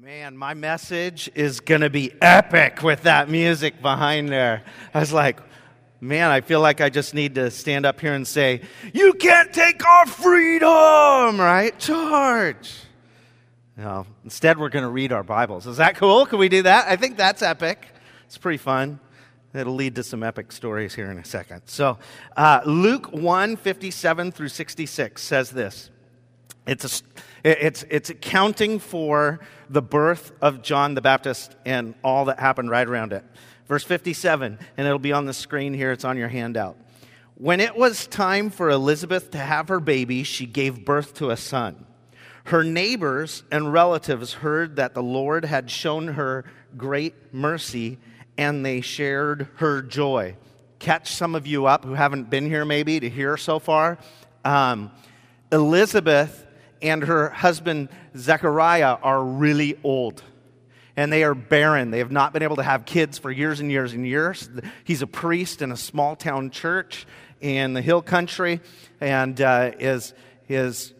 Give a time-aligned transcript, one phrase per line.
[0.00, 4.64] Man, my message is going to be epic with that music behind there.
[4.94, 5.38] I was like,
[6.00, 8.62] man, I feel like I just need to stand up here and say,
[8.94, 11.78] You can't take our freedom, right?
[11.78, 12.72] Charge.
[13.76, 15.66] No, instead, we're going to read our Bibles.
[15.66, 16.24] Is that cool?
[16.24, 16.88] Can we do that?
[16.88, 17.86] I think that's epic.
[18.24, 18.98] It's pretty fun.
[19.54, 21.62] It'll lead to some epic stories here in a second.
[21.66, 21.98] So,
[22.34, 25.90] uh, Luke 1 57 through 66 says this.
[26.66, 27.04] It's, a,
[27.44, 32.86] it's, it's accounting for the birth of John the Baptist and all that happened right
[32.86, 33.24] around it.
[33.66, 36.76] Verse 57, and it'll be on the screen here, it's on your handout.
[37.36, 41.36] When it was time for Elizabeth to have her baby, she gave birth to a
[41.36, 41.86] son.
[42.44, 46.44] Her neighbors and relatives heard that the Lord had shown her
[46.76, 47.98] great mercy,
[48.36, 50.36] and they shared her joy.
[50.78, 53.98] Catch some of you up who haven't been here maybe to hear so far.
[54.44, 54.90] Um,
[55.52, 56.41] Elizabeth
[56.82, 60.22] and her husband Zechariah are really old.
[60.96, 61.90] And they are barren.
[61.90, 64.50] They have not been able to have kids for years and years and years.
[64.84, 67.06] He's a priest in a small town church
[67.40, 68.60] in the hill country
[69.00, 70.12] and uh, is,
[70.48, 70.92] is,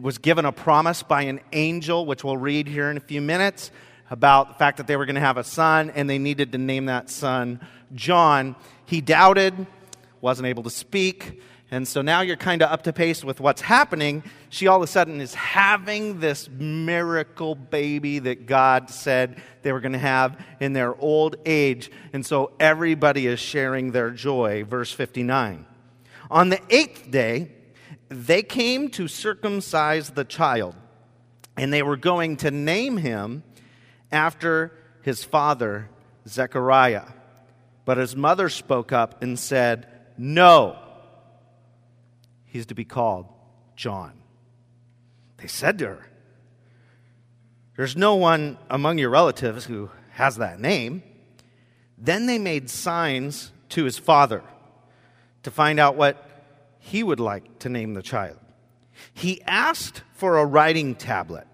[0.00, 3.70] was given a promise by an angel, which we'll read here in a few minutes,
[4.10, 6.58] about the fact that they were going to have a son and they needed to
[6.58, 7.60] name that son
[7.94, 8.54] John.
[8.84, 9.66] He doubted,
[10.20, 13.60] wasn't able to speak, and so now you're kind of up to pace with what's
[13.60, 14.22] happening.
[14.48, 19.80] She all of a sudden is having this miracle baby that God said they were
[19.80, 21.90] going to have in their old age.
[22.14, 24.64] And so everybody is sharing their joy.
[24.64, 25.66] Verse 59.
[26.30, 27.52] On the eighth day,
[28.08, 30.74] they came to circumcise the child,
[31.58, 33.42] and they were going to name him
[34.10, 35.90] after his father,
[36.26, 37.04] Zechariah.
[37.84, 40.87] But his mother spoke up and said, No
[42.48, 43.26] he's to be called
[43.76, 44.12] John.
[45.36, 46.08] They said to her,
[47.76, 51.02] There's no one among your relatives who has that name.
[51.96, 54.42] Then they made signs to his father
[55.42, 56.24] to find out what
[56.78, 58.38] he would like to name the child.
[59.14, 61.46] He asked for a writing tablet,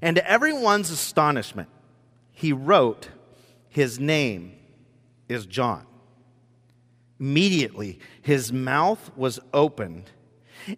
[0.00, 1.68] and to everyone's astonishment,
[2.32, 3.08] he wrote,
[3.68, 4.54] His name
[5.28, 5.86] is John.
[7.18, 10.10] Immediately, his mouth was opened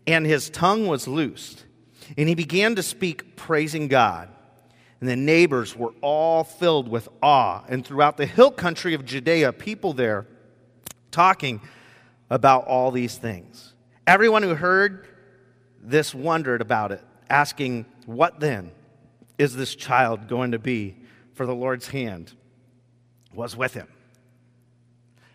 [0.06, 1.64] and his tongue was loosed.
[2.16, 4.28] And he began to speak, praising God.
[5.00, 7.62] And the neighbors were all filled with awe.
[7.68, 10.26] And throughout the hill country of Judea, people there
[11.10, 11.60] talking
[12.30, 13.74] about all these things.
[14.06, 15.06] Everyone who heard
[15.80, 18.72] this wondered about it, asking, What then
[19.36, 20.96] is this child going to be?
[21.34, 22.32] For the Lord's hand
[23.32, 23.86] was with him.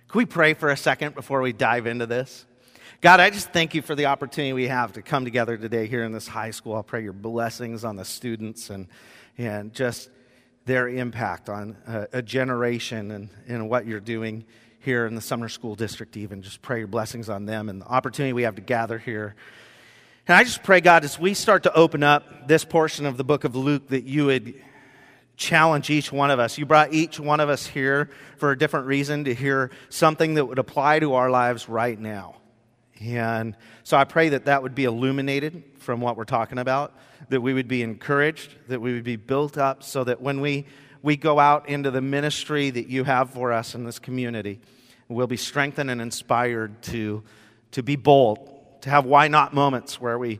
[0.09, 2.45] Can we pray for a second before we dive into this?
[3.03, 6.05] God, I just thank you for the opportunity we have to come together today here
[6.05, 6.77] in this high school.
[6.77, 8.87] I pray your blessings on the students and,
[9.37, 10.09] and just
[10.63, 14.45] their impact on a, a generation and, and what you're doing
[14.79, 16.41] here in the Sumner school district, even.
[16.41, 19.35] Just pray your blessings on them and the opportunity we have to gather here.
[20.25, 23.25] And I just pray, God, as we start to open up this portion of the
[23.25, 24.53] book of Luke, that you would
[25.35, 26.57] challenge each one of us.
[26.57, 30.45] You brought each one of us here for a different reason to hear something that
[30.45, 32.37] would apply to our lives right now.
[32.99, 36.93] And so I pray that that would be illuminated from what we're talking about,
[37.29, 40.65] that we would be encouraged, that we would be built up, so that when we,
[41.01, 44.59] we go out into the ministry that you have for us in this community,
[45.09, 47.23] we'll be strengthened and inspired to,
[47.71, 48.49] to be bold,
[48.81, 50.39] to have why not moments where we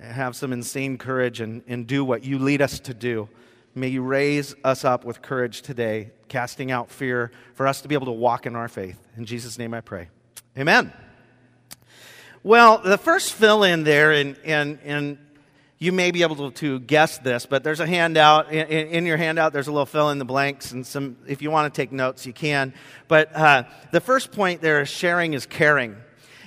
[0.00, 3.28] have some insane courage and, and do what you lead us to do.
[3.74, 7.94] May you raise us up with courage today, casting out fear, for us to be
[7.94, 8.98] able to walk in our faith.
[9.16, 10.08] In Jesus' name I pray.
[10.56, 10.92] Amen.
[12.44, 15.18] Well, the first fill in there, and, and, and
[15.78, 18.52] you may be able to guess this, but there's a handout.
[18.52, 21.50] In, in, your handout, there's a little fill in the blanks, and some, if you
[21.50, 22.74] want to take notes, you can.
[23.08, 25.96] But uh, the first point there is sharing is caring.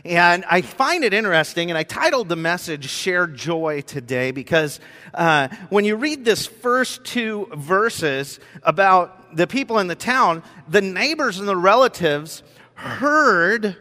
[0.06, 4.80] And I find it interesting, and I titled the message Share Joy today because
[5.14, 10.82] uh, when you read this first two verses about the people in the town, the
[10.82, 12.44] neighbors and the relatives
[12.76, 13.76] heard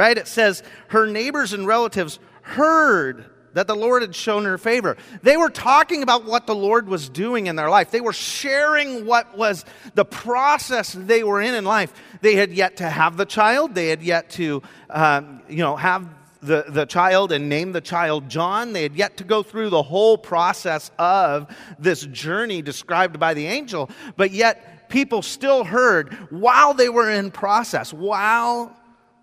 [0.00, 0.16] right?
[0.16, 4.96] It says her neighbors and relatives heard that the Lord had shown her favor.
[5.22, 7.90] They were talking about what the Lord was doing in their life.
[7.90, 11.92] They were sharing what was the process they were in in life.
[12.22, 13.74] They had yet to have the child.
[13.74, 16.08] They had yet to, um, you know, have
[16.40, 18.72] the, the child and name the child John.
[18.72, 23.46] They had yet to go through the whole process of this journey described by the
[23.46, 23.90] angel.
[24.16, 28.74] But yet, people still heard while they were in process, while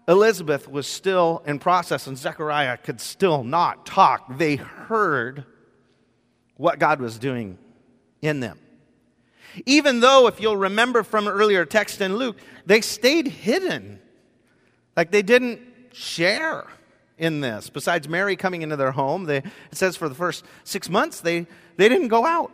[0.07, 4.37] Elizabeth was still in process and Zechariah could still not talk.
[4.37, 5.43] They heard
[6.55, 7.57] what God was doing
[8.21, 8.59] in them.
[9.65, 13.99] Even though, if you'll remember from earlier text in Luke, they stayed hidden.
[14.95, 15.61] Like they didn't
[15.93, 16.65] share
[17.17, 17.69] in this.
[17.69, 21.47] Besides Mary coming into their home, they, it says for the first six months, they,
[21.75, 22.51] they didn't go out.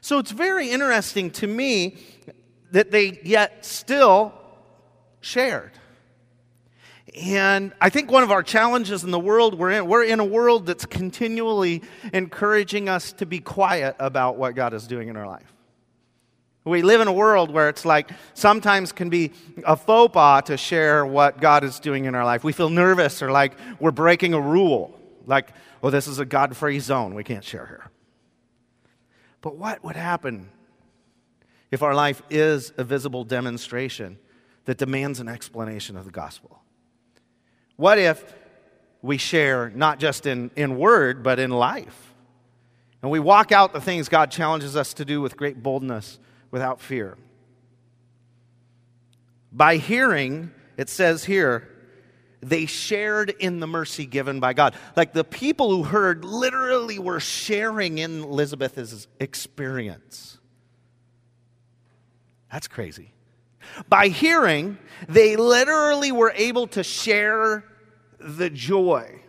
[0.00, 1.96] So it's very interesting to me
[2.72, 4.34] that they yet still
[5.20, 5.72] shared.
[7.14, 10.24] And I think one of our challenges in the world we're in, we're in a
[10.24, 11.82] world that's continually
[12.12, 15.52] encouraging us to be quiet about what God is doing in our life.
[16.64, 19.32] We live in a world where it's like sometimes can be
[19.64, 22.42] a faux pas to share what God is doing in our life.
[22.42, 25.50] We feel nervous or like we're breaking a rule, like,
[25.82, 27.14] oh, this is a God free zone.
[27.14, 27.90] We can't share here.
[29.40, 30.48] But what would happen
[31.70, 34.18] if our life is a visible demonstration
[34.64, 36.63] that demands an explanation of the gospel?
[37.76, 38.34] What if
[39.02, 42.14] we share not just in, in word, but in life?
[43.02, 46.18] And we walk out the things God challenges us to do with great boldness,
[46.50, 47.18] without fear.
[49.52, 51.68] By hearing, it says here,
[52.40, 54.74] they shared in the mercy given by God.
[54.96, 60.38] Like the people who heard literally were sharing in Elizabeth's experience.
[62.52, 63.12] That's crazy.
[63.88, 64.78] By hearing,
[65.08, 67.64] they literally were able to share
[68.18, 69.20] the joy.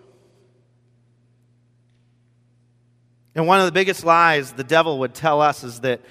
[3.36, 6.02] And one of the biggest lies the devil would tell us is that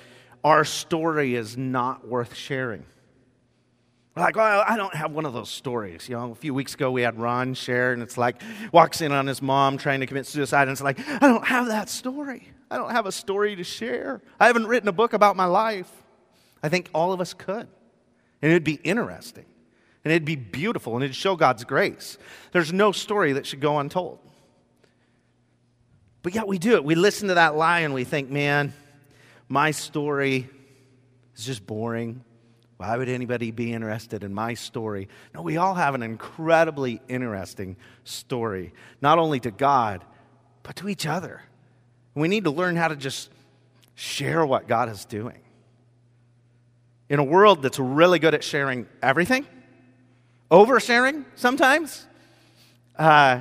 [0.44, 2.84] our story is not worth sharing.
[4.14, 6.08] We're like, well, I don't have one of those stories.
[6.08, 8.40] You know, a few weeks ago we had Ron share, and it's like,
[8.70, 11.66] walks in on his mom trying to commit suicide, and it's like, I don't have
[11.66, 12.48] that story.
[12.70, 14.22] I don't have a story to share.
[14.38, 15.90] I haven't written a book about my life.
[16.62, 17.66] I think all of us could.
[18.44, 19.46] And it'd be interesting.
[20.04, 20.96] And it'd be beautiful.
[20.96, 22.18] And it'd show God's grace.
[22.52, 24.18] There's no story that should go untold.
[26.22, 26.84] But yet we do it.
[26.84, 28.74] We listen to that lie and we think, man,
[29.48, 30.50] my story
[31.34, 32.22] is just boring.
[32.76, 35.08] Why would anybody be interested in my story?
[35.32, 40.04] No, we all have an incredibly interesting story, not only to God,
[40.62, 41.40] but to each other.
[42.14, 43.30] We need to learn how to just
[43.94, 45.43] share what God is doing
[47.08, 49.46] in a world that's really good at sharing everything,
[50.50, 52.06] oversharing sometimes,
[52.98, 53.40] uh,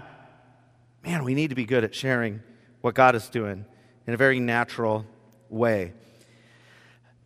[1.04, 2.42] man, we need to be good at sharing
[2.81, 3.65] what God is doing
[4.07, 5.06] in a very natural
[5.50, 5.94] way.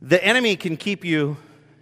[0.01, 1.37] The enemy can keep you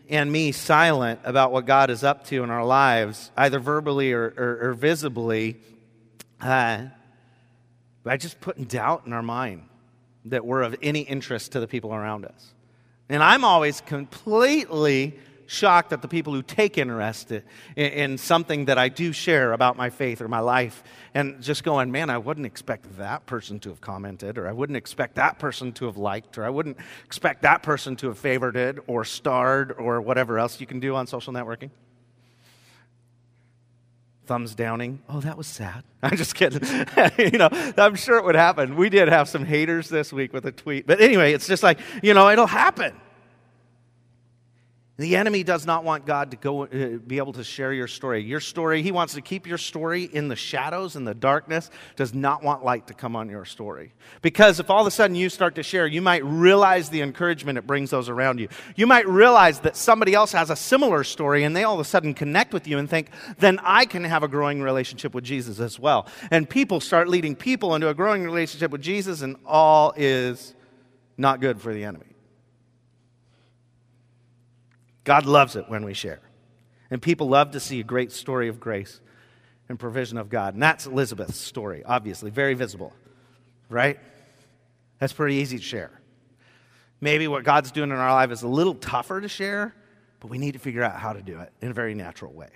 [0.07, 4.33] and me silent about what God is up to in our lives, either verbally or,
[4.37, 5.57] or, or visibly,
[6.39, 6.85] uh,
[8.03, 9.63] by just putting doubt in our mind
[10.25, 12.53] that we're of any interest to the people around us.
[13.09, 17.43] And I'm always completely shocked at the people who take interest in,
[17.75, 21.91] in, something that I do share about my faith or my life and just going,
[21.91, 25.71] man, I wouldn't expect that person to have commented, or I wouldn't expect that person
[25.73, 29.71] to have liked, or I wouldn't expect that person to have favored it or starred
[29.73, 31.69] or whatever else you can do on social networking.
[34.25, 35.01] Thumbs downing.
[35.07, 35.83] Oh, that was sad.
[36.03, 36.61] I'm just kidding.
[37.17, 38.75] you know, I'm sure it would happen.
[38.75, 40.87] We did have some haters this week with a tweet.
[40.87, 42.93] But anyway, it's just like, you know, it'll happen.
[44.97, 48.23] The enemy does not want God to go uh, be able to share your story.
[48.23, 52.13] Your story, he wants to keep your story in the shadows, in the darkness, does
[52.13, 53.91] not want light to come on your story.
[54.21, 57.57] Because if all of a sudden you start to share, you might realize the encouragement
[57.57, 58.47] it brings those around you.
[58.77, 61.85] You might realize that somebody else has a similar story and they all of a
[61.85, 65.59] sudden connect with you and think, then I can have a growing relationship with Jesus
[65.59, 66.07] as well.
[66.31, 70.55] And people start leading people into a growing relationship with Jesus, and all is
[71.17, 72.14] not good for the enemy.
[75.05, 76.19] God loves it when we share.
[76.91, 78.99] And people love to see a great story of grace
[79.69, 80.53] and provision of God.
[80.53, 82.91] And that's Elizabeth's story, obviously, very visible,
[83.69, 83.97] right?
[84.99, 86.01] That's pretty easy to share.
[87.01, 89.73] Maybe what God's doing in our life is a little tougher to share,
[90.19, 92.49] but we need to figure out how to do it in a very natural way.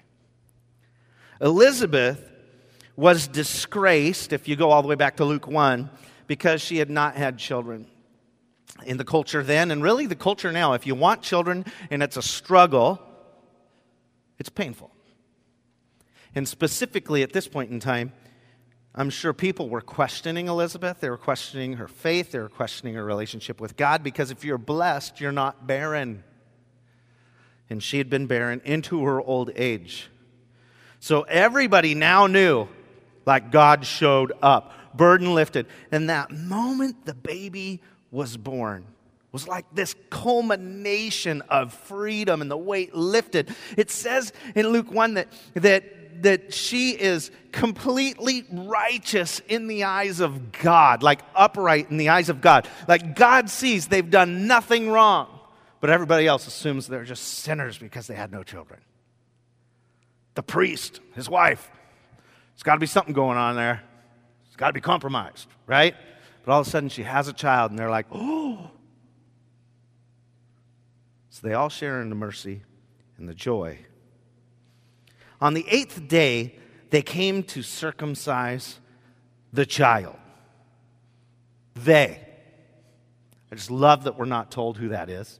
[1.42, 2.32] Elizabeth
[2.96, 5.90] was disgraced, if you go all the way back to Luke 1,
[6.28, 7.88] because she had not had children
[8.86, 10.74] in the culture then, and really the culture now.
[10.74, 13.00] If you want children and it's a struggle,
[14.38, 14.92] it's painful.
[16.36, 18.14] And specifically at this point in time,
[18.96, 21.00] I'm sure people were questioning Elizabeth.
[21.00, 22.32] They were questioning her faith.
[22.32, 26.24] They were questioning her relationship with God because if you're blessed, you're not barren.
[27.70, 30.10] And she had been barren into her old age.
[31.00, 32.68] So everybody now knew,
[33.26, 35.68] like God showed up, burden lifted.
[35.92, 38.86] And that moment the baby was born
[39.32, 43.54] was like this culmination of freedom and the weight lifted.
[43.78, 45.84] It says in Luke 1 that, that
[46.24, 52.28] that, she is completely righteous in the eyes of God, like upright in the eyes
[52.28, 52.68] of God.
[52.90, 55.28] Like God sees they've done nothing wrong,
[55.80, 58.82] but everybody else assumes they're just sinners because they had no children.
[60.36, 61.70] The priest, his wife,
[62.54, 63.82] there's got to be something going on there.
[64.48, 65.96] It's got to be compromised, right?
[66.50, 68.72] But all of a sudden she has a child, and they're like, oh.
[71.30, 72.64] So they all share in the mercy
[73.20, 73.78] and the joy.
[75.40, 76.56] On the eighth day,
[76.90, 78.80] they came to circumcise
[79.54, 80.16] the child.
[81.76, 82.20] They.
[83.52, 85.40] I just love that we're not told who that is.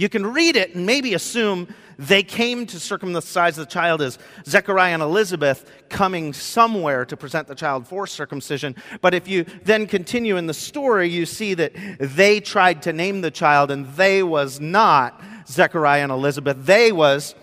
[0.00, 4.94] You can read it and maybe assume they came to circumcise the child as Zechariah
[4.94, 8.76] and Elizabeth coming somewhere to present the child for circumcision.
[9.02, 13.20] But if you then continue in the story, you see that they tried to name
[13.20, 16.56] the child and they was not Zechariah and Elizabeth.
[16.64, 17.34] They was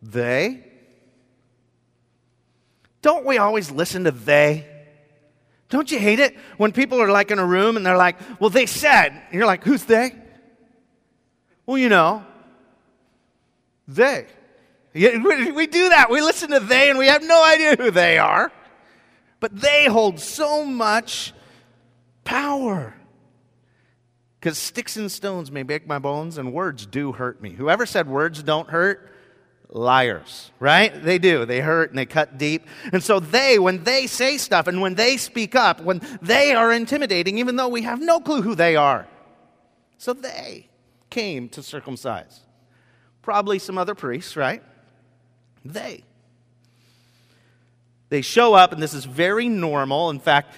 [0.00, 0.64] they.
[3.00, 4.68] Don't we always listen to they?
[5.68, 8.50] Don't you hate it when people are like in a room and they're like, well,
[8.50, 10.21] they said, and you're like, who's they?
[11.72, 12.22] Well, you know,
[13.88, 14.26] they.
[14.94, 16.10] We do that.
[16.10, 18.52] We listen to they and we have no idea who they are.
[19.40, 21.32] But they hold so much
[22.24, 22.94] power.
[24.38, 27.52] Because sticks and stones may break my bones and words do hurt me.
[27.52, 29.10] Whoever said words don't hurt,
[29.70, 30.92] liars, right?
[31.02, 31.46] They do.
[31.46, 32.66] They hurt and they cut deep.
[32.92, 36.70] And so they, when they say stuff and when they speak up, when they are
[36.70, 39.08] intimidating, even though we have no clue who they are.
[39.96, 40.68] So they
[41.12, 42.40] came to circumcise.
[43.20, 44.62] Probably some other priests, right?
[45.64, 46.02] They.
[48.08, 50.10] They show up, and this is very normal.
[50.10, 50.56] In fact,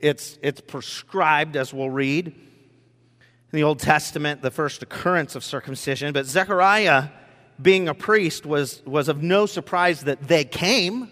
[0.00, 6.12] it's, it's prescribed, as we'll read in the Old Testament, the first occurrence of circumcision.
[6.12, 7.08] But Zechariah,
[7.60, 11.10] being a priest, was, was of no surprise that they came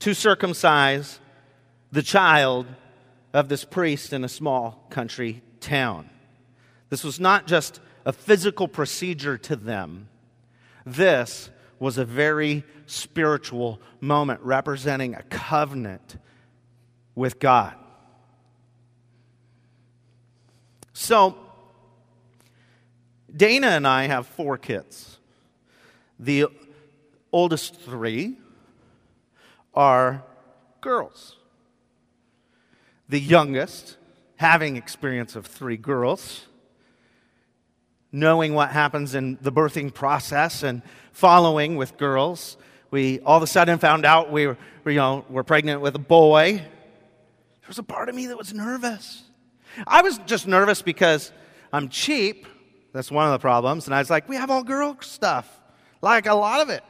[0.00, 1.20] to circumcise
[1.92, 2.66] the child
[3.32, 6.08] of this priest in a small country town.
[6.88, 10.08] This was not just a physical procedure to them,
[10.84, 16.16] this was a very spiritual moment representing a covenant
[17.14, 17.74] with God.
[20.92, 21.36] So,
[23.34, 25.18] Dana and I have four kids.
[26.18, 26.46] The
[27.32, 28.38] oldest three
[29.74, 30.22] are
[30.80, 31.36] girls.
[33.08, 33.98] The youngest,
[34.36, 36.46] having experience of three girls,
[38.16, 40.80] knowing what happens in the birthing process and
[41.12, 42.56] following with girls.
[42.90, 44.56] We all of a sudden found out we were,
[44.86, 46.54] you know, we're pregnant with a boy.
[46.54, 49.22] There was a part of me that was nervous.
[49.86, 51.30] I was just nervous because
[51.70, 52.46] I'm cheap.
[52.94, 53.86] That's one of the problems.
[53.86, 55.46] And I was like, we have all girl stuff,
[56.00, 56.82] like a lot of it.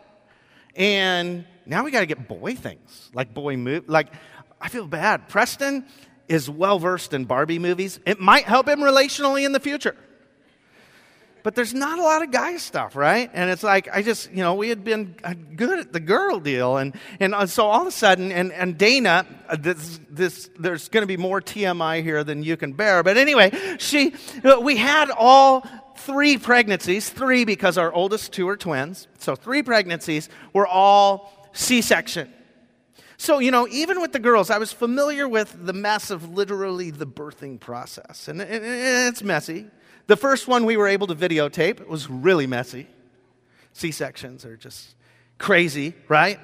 [0.77, 3.89] And now we got to get boy things, like boy move.
[3.89, 4.13] Like,
[4.61, 5.29] I feel bad.
[5.29, 5.87] Preston
[6.29, 7.99] is well versed in Barbie movies.
[8.07, 9.97] It might help him relationally in the future
[11.47, 13.31] but there's not a lot of guy stuff, right?
[13.33, 15.15] And it's like, I just, you know, we had been
[15.55, 16.77] good at the girl deal.
[16.77, 20.89] And, and uh, so all of a sudden, and, and Dana, uh, this, this, there's
[20.89, 23.05] going to be more TMI here than you can bear.
[23.05, 24.13] But anyway, she,
[24.43, 25.65] uh, we had all
[25.99, 29.07] three pregnancies, three because our oldest two are twins.
[29.19, 32.29] So three pregnancies were all C section.
[33.19, 36.91] So, you know, even with the girls, I was familiar with the mess of literally
[36.91, 38.27] the birthing process.
[38.27, 39.67] And it's messy.
[40.07, 41.87] The first one we were able to videotape.
[41.87, 42.87] Was really messy.
[43.73, 44.95] C sections are just
[45.39, 46.41] crazy, right?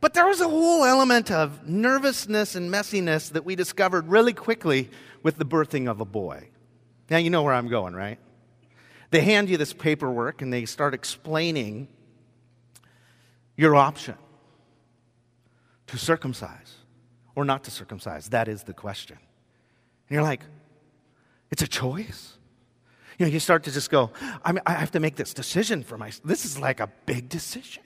[0.00, 4.88] But there was a whole element of nervousness and messiness that we discovered really quickly
[5.22, 6.48] with the birthing of a boy.
[7.10, 8.18] Now, you know where I'm going, right?
[9.10, 11.88] They hand you this paperwork and they start explaining
[13.56, 14.14] your option
[15.88, 16.76] to circumcise
[17.34, 18.30] or not to circumcise.
[18.30, 19.18] That is the question.
[19.18, 20.42] And you're like,
[21.50, 22.38] it's a choice?
[23.20, 24.12] You know, you start to just go,
[24.42, 26.22] I, mean, I have to make this decision for myself.
[26.24, 27.82] This is like a big decision.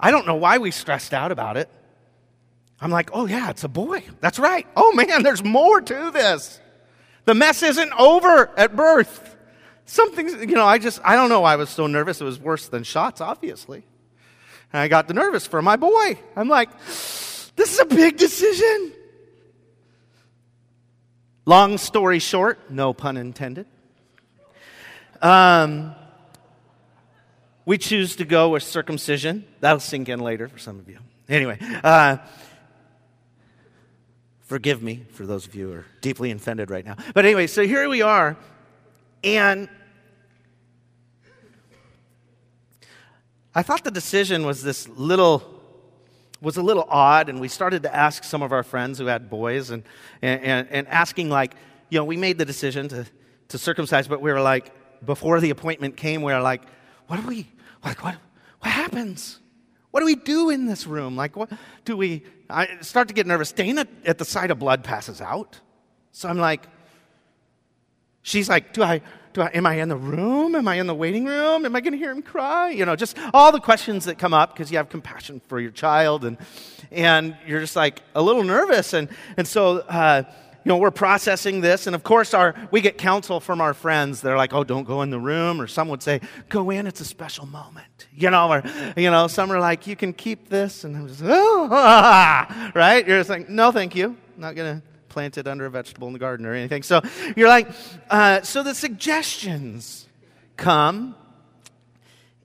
[0.00, 1.68] I don't know why we stressed out about it.
[2.80, 4.02] I'm like, oh, yeah, it's a boy.
[4.22, 4.66] That's right.
[4.74, 6.58] Oh, man, there's more to this.
[7.26, 9.36] The mess isn't over at birth.
[9.84, 12.18] Something's, you know, I just, I don't know why I was so nervous.
[12.22, 13.84] It was worse than shots, obviously.
[14.72, 16.18] And I got the nervous for my boy.
[16.34, 18.94] I'm like, this is a big decision.
[21.50, 23.66] Long story short, no pun intended.
[25.20, 25.96] Um,
[27.64, 29.44] we choose to go with circumcision.
[29.58, 30.98] That'll sink in later for some of you.
[31.28, 32.18] Anyway, uh,
[34.42, 36.94] forgive me for those of you who are deeply offended right now.
[37.14, 38.36] But anyway, so here we are,
[39.24, 39.68] and
[43.56, 45.59] I thought the decision was this little
[46.40, 49.28] was a little odd, and we started to ask some of our friends who had
[49.28, 49.82] boys and,
[50.22, 51.54] and, and, asking, like,
[51.90, 53.06] you know, we made the decision to,
[53.48, 54.72] to circumcise, but we were like,
[55.04, 56.62] before the appointment came, we were like,
[57.08, 57.46] what do we,
[57.84, 58.16] like, what,
[58.60, 59.38] what happens?
[59.90, 61.16] What do we do in this room?
[61.16, 61.50] Like, what
[61.84, 63.52] do we, I start to get nervous.
[63.52, 65.60] Dana, at the sight of blood, passes out.
[66.12, 66.66] So I'm like,
[68.22, 70.54] she's like, do I, do I, am I in the room?
[70.54, 71.64] Am I in the waiting room?
[71.64, 72.70] Am I going to hear him cry?
[72.70, 75.70] You know, just all the questions that come up because you have compassion for your
[75.70, 76.36] child and,
[76.90, 78.92] and you're just like a little nervous.
[78.92, 81.86] And, and so, uh, you know, we're processing this.
[81.86, 84.20] And of course, our, we get counsel from our friends.
[84.20, 85.60] They're like, oh, don't go in the room.
[85.60, 88.08] Or some would say, go in, it's a special moment.
[88.12, 88.62] You know, or,
[88.96, 90.82] you know, some are like, you can keep this.
[90.82, 91.68] And I'm just, oh,
[92.74, 93.06] right?
[93.06, 94.16] You're just like, no, thank you.
[94.36, 96.82] not going to planted under a vegetable in the garden or anything.
[96.82, 97.02] So
[97.36, 97.68] you're like,
[98.08, 100.08] uh, so the suggestions
[100.56, 101.14] come,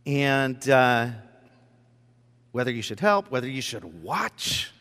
[0.05, 1.09] and uh,
[2.51, 4.71] whether you should help, whether you should watch.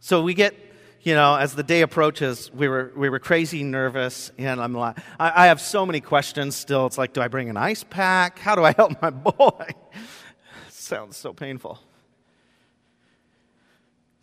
[0.00, 0.54] So we get,
[1.02, 4.98] you know, as the day approaches, we were, we were crazy nervous, and I'm like,
[5.18, 6.86] I, I have so many questions still.
[6.86, 8.38] It's like, do I bring an ice pack?
[8.38, 9.66] How do I help my boy?
[10.70, 11.78] sounds so painful.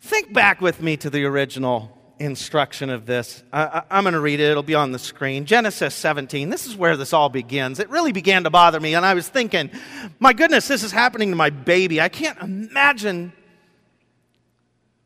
[0.00, 3.42] Think back with me to the original instruction of this.
[3.52, 5.46] I, am going to read it, it'll be on the screen.
[5.46, 6.50] Genesis 17.
[6.50, 7.78] This is where this all begins.
[7.78, 9.70] It really began to bother me, and I was thinking,
[10.18, 12.00] my goodness, this is happening to my baby.
[12.00, 13.32] I can't imagine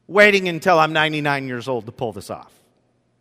[0.06, 2.52] waiting until I'm 99 years old to pull this off.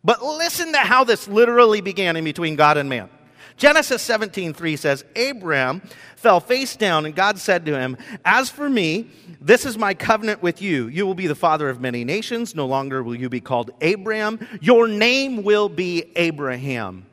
[0.02, 3.08] But listen to how this literally began in between God and man.
[3.56, 5.80] Genesis 17:3 says, Abraham
[6.16, 9.08] fell face down, and God said to him, As for me,
[9.40, 10.88] this is my covenant with you.
[10.88, 12.54] You will be the father of many nations.
[12.54, 14.40] No longer will you be called Abram.
[14.60, 17.06] Your name will be Abraham.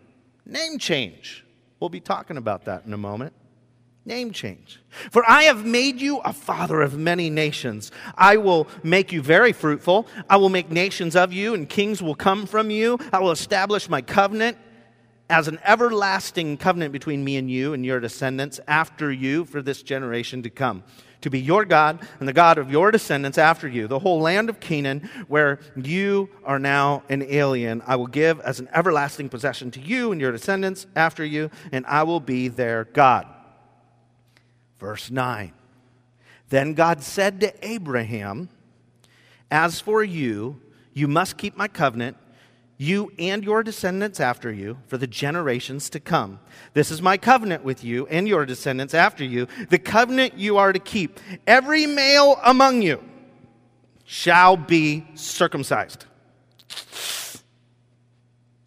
[0.46, 1.46] Name change.
[1.80, 3.34] We'll be talking about that in a moment.
[4.04, 4.80] Name change.
[5.12, 7.92] For I have made you a father of many nations.
[8.18, 10.08] I will make you very fruitful.
[10.28, 12.98] I will make nations of you, and kings will come from you.
[13.14, 14.58] I will establish my covenant
[15.32, 19.82] as an everlasting covenant between me and you and your descendants after you for this
[19.82, 20.84] generation to come.
[21.22, 24.50] To be your God and the God of your descendants after you, the whole land
[24.50, 29.72] of Canaan, where you are now an alien, I will give as an everlasting possession
[29.72, 33.26] to you and your descendants after you, and I will be their God.
[34.80, 35.54] Verse 9.
[36.50, 38.50] Then God said to Abraham,
[39.50, 40.60] As for you,
[40.94, 42.18] you must keep my covenant
[42.82, 46.40] you and your descendants after you, for the generations to come.
[46.74, 50.74] This is my covenant with you and your descendants after you, the covenant you are
[50.74, 51.20] to keep.
[51.46, 53.00] Every male among you
[54.04, 56.06] shall be circumcised.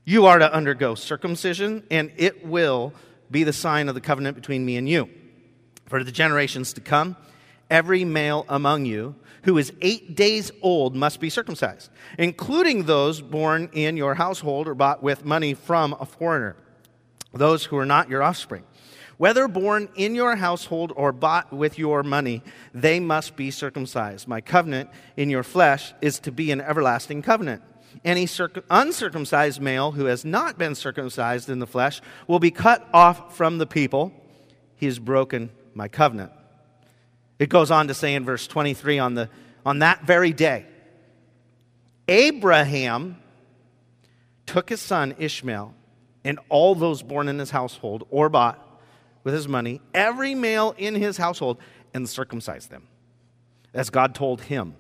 [0.05, 2.93] You are to undergo circumcision, and it will
[3.33, 5.09] be the sign of the covenant between me and you.
[5.87, 7.17] For the generations to come,
[7.69, 13.69] every male among you who is eight days old must be circumcised, including those born
[13.73, 16.57] in your household or bought with money from a foreigner,
[17.33, 18.65] those who are not your offspring.
[19.17, 24.27] Whether born in your household or bought with your money, they must be circumcised.
[24.27, 27.63] My covenant in your flesh is to be an everlasting covenant.
[28.05, 32.89] Any circ- uncircumcised male who has not been circumcised in the flesh will be cut
[32.93, 34.13] off from the people.
[34.75, 36.33] He has broken my covenant.
[37.45, 39.29] It goes on to say in verse 23 on, the,
[39.67, 40.65] on that very day,
[42.09, 43.19] Abraham
[44.47, 45.75] took his son Ishmael
[46.25, 48.81] and all those born in his household or bought
[49.25, 51.59] with his money, every male in his household,
[51.93, 52.89] and circumcised them,
[53.75, 54.75] as God told him.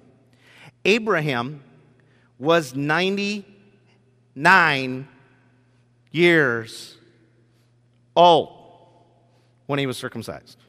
[0.87, 1.62] Abraham
[2.38, 5.09] was 99
[6.12, 6.96] years
[8.16, 8.48] old
[9.66, 10.63] when he was circumcised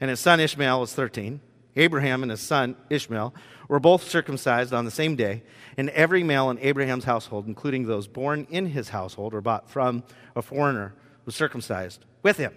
[0.00, 1.40] and his son Ishmael was 13.
[1.76, 3.34] Abraham and his son Ishmael
[3.68, 5.42] were both circumcised on the same day,
[5.76, 10.02] and every male in Abraham's household, including those born in his household or bought from
[10.34, 12.52] a foreigner, was circumcised with him.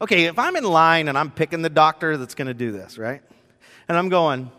[0.00, 2.98] Okay, if I'm in line and I'm picking the doctor that's going to do this,
[2.98, 3.22] right?
[3.88, 4.50] And I'm going,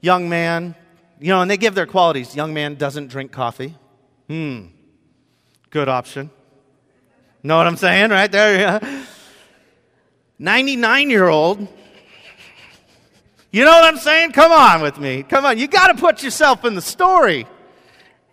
[0.00, 0.76] young man,
[1.20, 2.36] you know, and they give their qualities.
[2.36, 3.74] Young man doesn't drink coffee.
[4.28, 4.66] Hmm,
[5.70, 6.30] good option.
[7.42, 9.04] Know what I'm saying, right there?
[10.38, 11.66] 99 year old.
[13.50, 14.32] You know what I'm saying?
[14.32, 15.22] Come on with me.
[15.22, 15.58] Come on.
[15.58, 17.46] You got to put yourself in the story.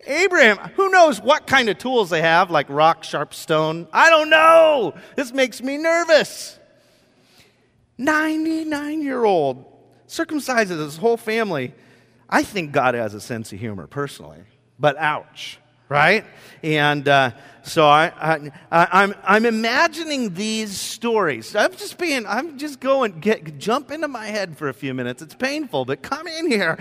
[0.06, 3.88] Abraham, who knows what kind of tools they have, like rock, sharp stone?
[3.92, 4.94] I don't know.
[5.16, 6.58] This makes me nervous.
[7.98, 9.64] 99 year old
[10.06, 11.74] circumcises his whole family.
[12.28, 14.40] I think God has a sense of humor personally,
[14.78, 15.58] but ouch.
[15.88, 16.24] Right?
[16.62, 17.30] And uh,
[17.62, 18.12] so I,
[18.70, 21.54] I, I'm, I'm imagining these stories.
[21.56, 25.22] I'm just being, I'm just going, get, jump into my head for a few minutes.
[25.22, 26.78] It's painful, but come in here.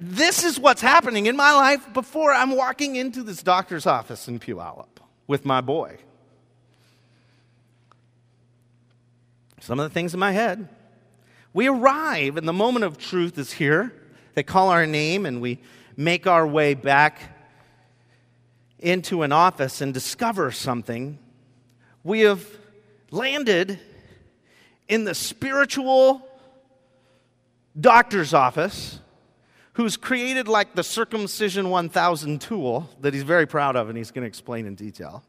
[0.00, 4.38] This is what's happening in my life before I'm walking into this doctor's office in
[4.38, 5.98] Puyallup with my boy.
[9.60, 10.68] Some of the things in my head.
[11.52, 13.92] We arrive, and the moment of truth is here.
[14.34, 15.60] They call our name, and we
[15.96, 17.35] make our way back
[18.78, 21.18] into an office and discover something,
[22.04, 22.46] we have
[23.10, 23.80] landed
[24.88, 26.26] in the spiritual
[27.78, 29.00] doctor's office
[29.74, 34.22] who's created like the circumcision 1000 tool that he's very proud of and he's going
[34.22, 35.22] to explain in detail.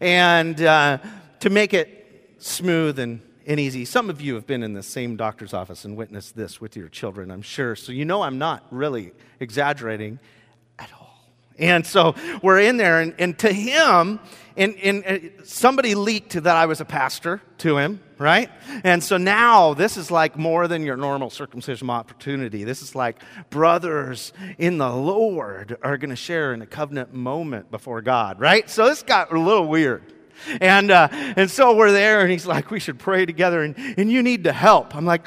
[0.00, 0.98] And uh,
[1.40, 5.16] to make it smooth and, and easy, some of you have been in the same
[5.16, 7.76] doctor's office and witnessed this with your children, I'm sure.
[7.76, 10.18] So you know I'm not really exaggerating
[11.58, 14.20] and so we're in there, and, and to him,
[14.56, 18.50] and, and, uh, somebody leaked that I was a pastor to him, right?
[18.84, 22.64] And so now this is like more than your normal circumcision opportunity.
[22.64, 27.70] This is like brothers in the Lord are going to share in a covenant moment
[27.70, 28.68] before God, right?
[28.70, 30.14] So this got a little weird.
[30.60, 34.10] And, uh, and so we're there, and he's like, We should pray together, and, and
[34.10, 34.94] you need to help.
[34.94, 35.26] I'm like,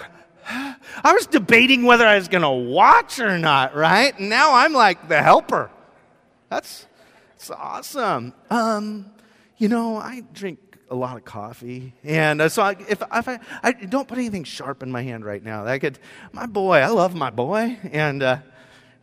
[0.50, 4.18] I was debating whether I was going to watch or not, right?
[4.20, 5.70] And now I'm like the helper.
[6.50, 6.88] That's,
[7.32, 8.34] that's awesome.
[8.50, 9.12] Um,
[9.58, 10.60] you know, I drink
[10.90, 11.94] a lot of coffee.
[12.04, 15.24] And uh, so I, if, if I, I don't put anything sharp in my hand
[15.24, 16.00] right now, I could,
[16.32, 17.78] my boy, I love my boy.
[17.92, 18.38] And, uh,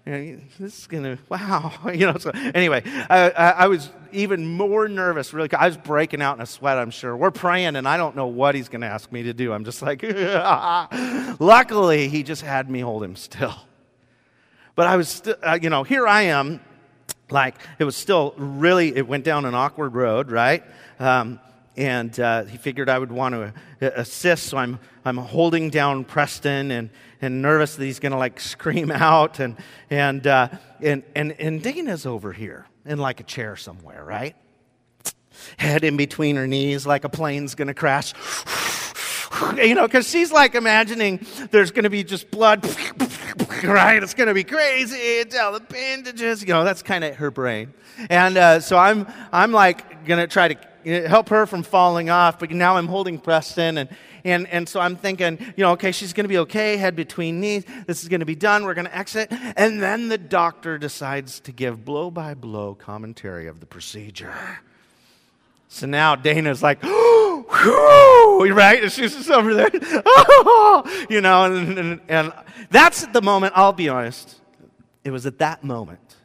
[0.06, 2.80] this is gonna wow you know so anyway
[3.10, 6.78] I, I, I, was even more nervous really i was breaking out in a sweat
[6.78, 9.52] i'm sure we're praying and i don't know what he's gonna ask me to do
[9.52, 10.04] i'm just like
[11.40, 13.54] luckily he just had me hold him still
[14.76, 16.60] but i was still uh, you know here i am
[17.30, 20.62] like it was still really it went down an awkward road right?
[20.98, 21.40] Um,
[21.76, 26.04] and uh, he figured i would want to uh, assist so i'm i'm holding down
[26.04, 29.56] preston and and nervous that he's going to like scream out and
[29.90, 30.48] and uh,
[30.80, 34.34] and and and dana's over here in like a chair somewhere right?
[35.58, 38.14] Head in between her knees like a plane's going to crash.
[39.56, 42.62] You know because she's like imagining there's going to be just blood
[43.64, 44.02] right?
[44.02, 44.96] It's going to be crazy.
[44.96, 46.42] It's all the bandages.
[46.42, 47.72] You know, that's kind of her brain.
[48.10, 52.38] And uh, so I'm, I'm like going to try to help her from falling off,
[52.38, 53.88] but now I'm holding Preston and,
[54.24, 57.40] and, and so I'm thinking, you know, okay, she's going to be okay, head between
[57.40, 57.64] knees.
[57.86, 58.64] This is going to be done.
[58.64, 59.28] We're going to exit.
[59.30, 64.34] And then the doctor decides to give blow by blow commentary of the procedure.
[65.68, 67.46] So now Dana's like, whew,
[68.52, 68.90] right?
[68.90, 69.70] She's just over there,
[71.10, 72.32] you know, and, and, and
[72.70, 74.40] that's the moment, I'll be honest,
[75.04, 76.16] it was at that moment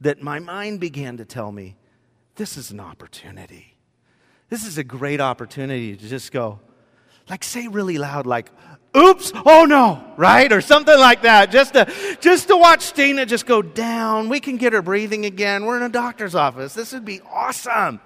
[0.00, 1.76] that my mind began to tell me,
[2.36, 3.76] this is an opportunity.
[4.48, 6.60] This is a great opportunity to just go,
[7.28, 8.50] like, say really loud, like,
[8.96, 10.52] oops, oh no, right?
[10.52, 11.50] Or something like that.
[11.50, 14.28] Just to, just to watch Dana just go down.
[14.28, 15.64] We can get her breathing again.
[15.64, 16.74] We're in a doctor's office.
[16.74, 18.00] This would be awesome.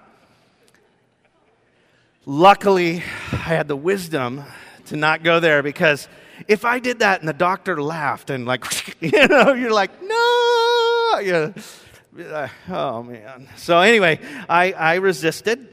[2.27, 4.45] Luckily, I had the wisdom
[4.87, 6.09] to not go there because
[6.49, 11.19] if I did that and the doctor laughed and like, you know, you're like, no,
[11.23, 12.49] yeah.
[12.71, 13.49] oh man.
[13.57, 15.69] So anyway, I, I resisted.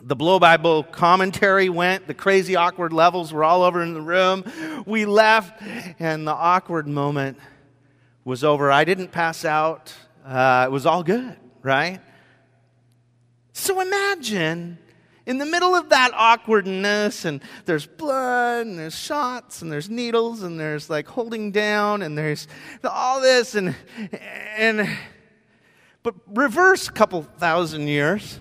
[0.00, 2.06] The blow Bible commentary went.
[2.06, 4.44] The crazy awkward levels were all over in the room.
[4.86, 5.60] We left,
[5.98, 7.38] and the awkward moment
[8.24, 8.72] was over.
[8.72, 9.92] I didn't pass out.
[10.24, 12.00] Uh, it was all good, right?
[13.52, 14.78] So imagine
[15.28, 20.42] in the middle of that awkwardness, and there's blood, and there's shots, and there's needles,
[20.42, 22.48] and there's like holding down, and there's
[22.82, 23.76] all this, and,
[24.56, 24.88] and,
[26.02, 28.40] but reverse a couple thousand years.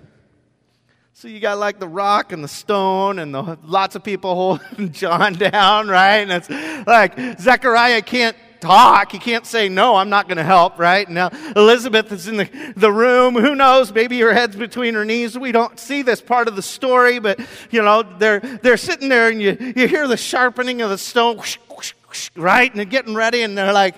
[1.12, 4.36] So you got like the rock and the stone and the, lots of people
[4.70, 6.20] holding John down, right?
[6.20, 6.50] And it's
[6.88, 9.12] like Zechariah can't talk.
[9.12, 11.08] He can't say, No, I'm not going to help, right?
[11.10, 13.36] Now, Elizabeth is in the, the room.
[13.36, 13.94] Who knows?
[13.94, 15.38] Maybe her head's between her knees.
[15.38, 17.40] We don't see this part of the story, but,
[17.72, 21.38] you know, they're, they're sitting there and you, you hear the sharpening of the stone,
[21.38, 22.70] whoosh, whoosh, whoosh, right?
[22.70, 23.96] And they're getting ready and they're like,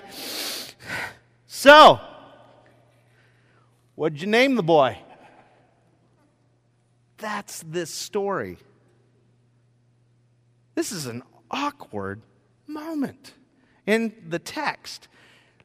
[1.46, 2.00] So,
[3.94, 4.98] what'd you name the boy?
[7.18, 8.56] That's this story.
[10.74, 12.22] This is an awkward
[12.66, 13.34] moment
[13.90, 15.08] in the text.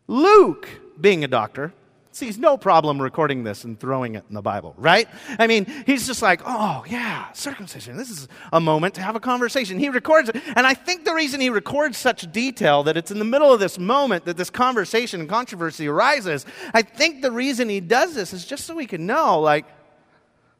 [0.07, 0.67] Luke,
[0.99, 1.73] being a doctor,
[2.11, 5.07] sees no problem recording this and throwing it in the Bible, right?
[5.37, 7.97] I mean, he's just like, oh, yeah, circumcision.
[7.97, 9.77] This is a moment to have a conversation.
[9.77, 10.37] He records it.
[10.55, 13.59] And I think the reason he records such detail that it's in the middle of
[13.59, 18.31] this moment that this conversation and controversy arises, I think the reason he does this
[18.33, 19.65] is just so we can know, like,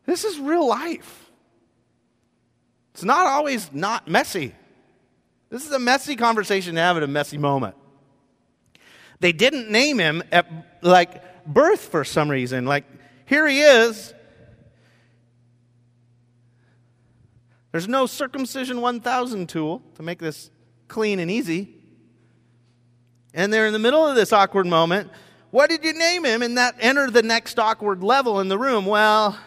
[0.05, 1.31] this is real life.
[2.93, 4.53] It's not always not messy.
[5.55, 7.75] This is a messy conversation to have at a messy moment.
[9.21, 10.45] They didn't name him at,
[10.81, 12.65] like, birth for some reason.
[12.65, 12.83] Like,
[13.25, 14.13] here he is.
[17.71, 20.51] There's no circumcision 1000 tool to make this
[20.89, 21.73] clean and easy.
[23.33, 25.09] And they're in the middle of this awkward moment.
[25.51, 26.41] What did you name him?
[26.41, 28.85] And that enter the next awkward level in the room.
[28.85, 29.39] Well,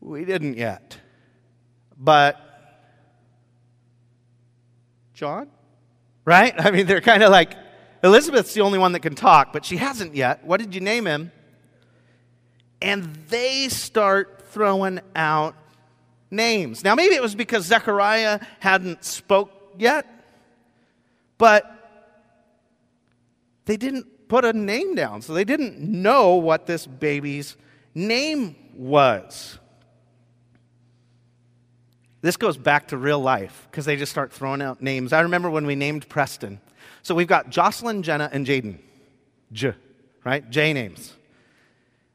[0.00, 0.96] we didn't yet.
[1.96, 2.40] But
[5.14, 5.48] John?
[6.24, 6.54] Right?
[6.58, 7.56] I mean, they're kind of like,
[8.02, 10.44] Elizabeth's the only one that can talk, but she hasn't yet.
[10.44, 11.32] What did you name him?
[12.82, 15.54] And they start throwing out
[16.30, 16.84] names.
[16.84, 20.06] Now, maybe it was because Zechariah hadn't spoke yet,
[21.38, 21.70] but
[23.64, 27.56] they didn't put a name down, so they didn't know what this baby's
[27.94, 29.58] name was.
[32.24, 35.12] This goes back to real life because they just start throwing out names.
[35.12, 36.58] I remember when we named Preston.
[37.02, 38.78] So we've got Jocelyn, Jenna, and Jaden.
[39.52, 39.74] J,
[40.24, 40.48] right?
[40.48, 41.12] J names.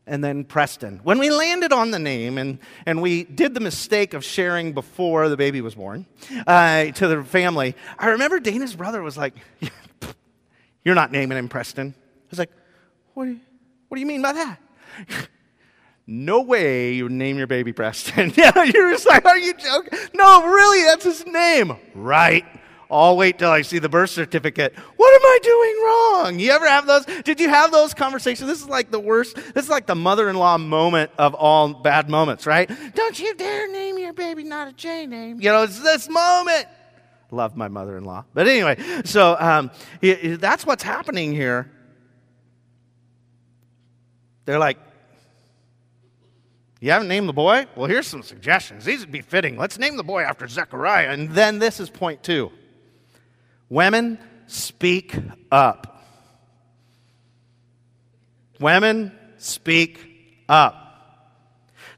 [0.08, 1.00] And then Preston.
[1.04, 5.30] When we landed on the name, and, and we did the mistake of sharing before
[5.30, 6.08] the baby was born
[6.48, 9.36] uh, to the family, I remember Dana's brother was like,
[10.84, 11.93] You're not naming him Preston.
[11.95, 12.52] I was like,
[13.13, 13.39] What do you,
[13.89, 14.58] what do you mean by that?
[16.10, 18.34] no way you name your baby Preston.
[18.36, 20.00] yeah, you're just like, are you joking?
[20.15, 21.78] No, really, that's his name.
[21.93, 22.45] Right.
[22.91, 24.74] I'll wait till I see the birth certificate.
[24.76, 26.39] What am I doing wrong?
[26.39, 27.06] You ever have those?
[27.22, 28.50] Did you have those conversations?
[28.50, 29.36] This is like the worst.
[29.36, 32.67] This is like the mother in law moment of all bad moments, right?
[32.95, 35.39] Don't you dare name your baby not a J name.
[35.39, 36.65] You know, it's this moment.
[37.30, 38.26] Love my mother in law.
[38.34, 39.69] But anyway, so um,
[40.02, 41.72] that's what's happening here.
[44.45, 44.80] They're like,
[46.79, 47.67] you haven't named the boy?
[47.75, 48.85] Well, here's some suggestions.
[48.85, 49.57] These would be fitting.
[49.57, 51.09] Let's name the boy after Zechariah.
[51.09, 52.51] And then this is point two.
[53.67, 55.15] Women, speak
[55.51, 56.05] up.
[58.59, 60.88] Women, speak up.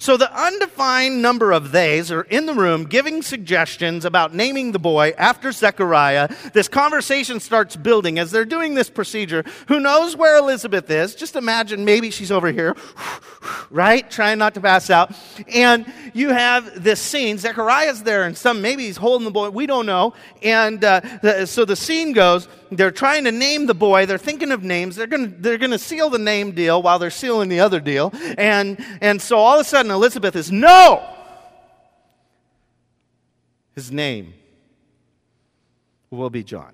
[0.01, 4.79] So the undefined number of theys are in the room giving suggestions about naming the
[4.79, 6.27] boy after Zechariah.
[6.53, 9.45] This conversation starts building as they're doing this procedure.
[9.67, 11.13] Who knows where Elizabeth is?
[11.13, 12.75] Just imagine maybe she's over here,
[13.69, 14.09] right?
[14.09, 15.15] Trying not to pass out.
[15.53, 15.85] And
[16.15, 17.37] you have this scene.
[17.37, 19.51] Zechariah's there and some, maybe he's holding the boy.
[19.51, 20.15] We don't know.
[20.41, 24.05] And uh, so the scene goes, they're trying to name the boy.
[24.05, 24.95] They're thinking of names.
[24.95, 28.13] They're going they're going to seal the name deal while they're sealing the other deal.
[28.37, 31.08] And, and so all of a sudden, Elizabeth is, no!
[33.75, 34.34] His name
[36.10, 36.73] will be John.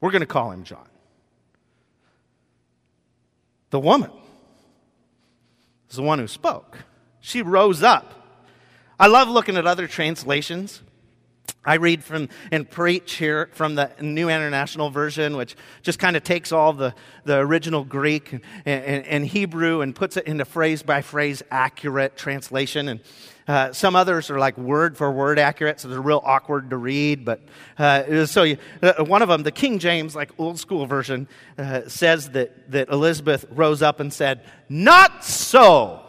[0.00, 0.86] We're going to call him John.
[3.70, 4.10] The woman
[5.90, 6.78] is the one who spoke.
[7.20, 8.12] She rose up.
[9.00, 10.82] I love looking at other translations
[11.64, 16.24] I read from and preach here from the New International Version, which just kind of
[16.24, 20.82] takes all the, the original Greek and, and, and Hebrew and puts it into phrase
[20.82, 22.88] by phrase accurate translation.
[22.88, 23.00] And
[23.46, 27.24] uh, some others are like word for word accurate, so they're real awkward to read.
[27.24, 27.40] But
[27.78, 31.82] uh, so you, uh, one of them, the King James, like old school version, uh,
[31.88, 36.03] says that, that Elizabeth rose up and said, Not so.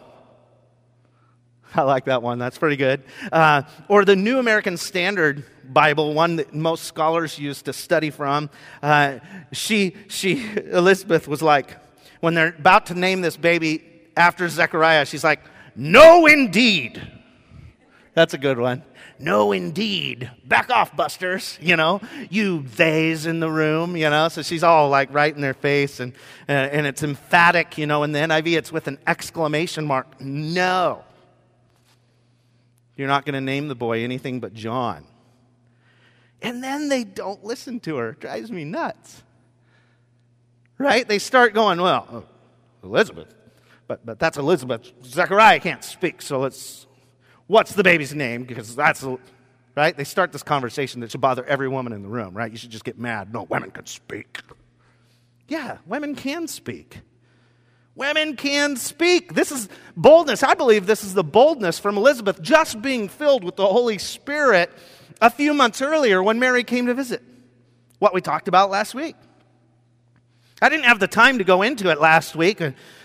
[1.74, 2.38] I like that one.
[2.38, 3.02] That's pretty good.
[3.30, 8.50] Uh, or the New American Standard Bible, one that most scholars use to study from.
[8.82, 9.18] Uh,
[9.52, 11.76] she, she, Elizabeth was like,
[12.20, 13.84] when they're about to name this baby
[14.16, 15.40] after Zechariah, she's like,
[15.74, 17.00] No, indeed.
[18.14, 18.82] That's a good one.
[19.18, 20.30] No, indeed.
[20.44, 21.58] Back off, busters.
[21.60, 22.00] You know,
[22.30, 24.28] you theys in the room, you know.
[24.28, 26.12] So she's all like right in their face, and,
[26.48, 28.02] uh, and it's emphatic, you know.
[28.04, 30.20] In the NIV, it's with an exclamation mark.
[30.20, 31.04] No.
[32.96, 35.04] You're not going to name the boy anything but John.
[36.42, 38.10] And then they don't listen to her.
[38.10, 39.22] It drives me nuts.
[40.78, 41.06] Right?
[41.06, 42.24] They start going, well, oh,
[42.82, 43.34] Elizabeth.
[43.86, 44.92] But, but that's Elizabeth.
[45.04, 46.86] Zechariah can't speak, so let's,
[47.46, 48.44] what's the baby's name?
[48.44, 49.04] Because that's,
[49.76, 49.96] right?
[49.96, 52.50] They start this conversation that should bother every woman in the room, right?
[52.50, 53.32] You should just get mad.
[53.32, 54.40] No, women can speak.
[55.48, 57.00] Yeah, women can speak.
[57.96, 59.32] Women can speak.
[59.32, 60.42] This is boldness.
[60.42, 64.70] I believe this is the boldness from Elizabeth just being filled with the Holy Spirit
[65.22, 67.22] a few months earlier when Mary came to visit.
[67.98, 69.16] What we talked about last week.
[70.60, 72.62] I didn't have the time to go into it last week.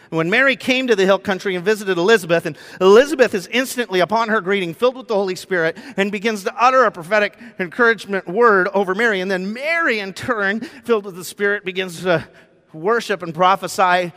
[0.10, 4.28] When Mary came to the hill country and visited Elizabeth, and Elizabeth is instantly, upon
[4.28, 8.68] her greeting, filled with the Holy Spirit and begins to utter a prophetic encouragement word
[8.74, 9.22] over Mary.
[9.22, 12.28] And then Mary, in turn, filled with the Spirit, begins to
[12.74, 14.12] worship and prophesy.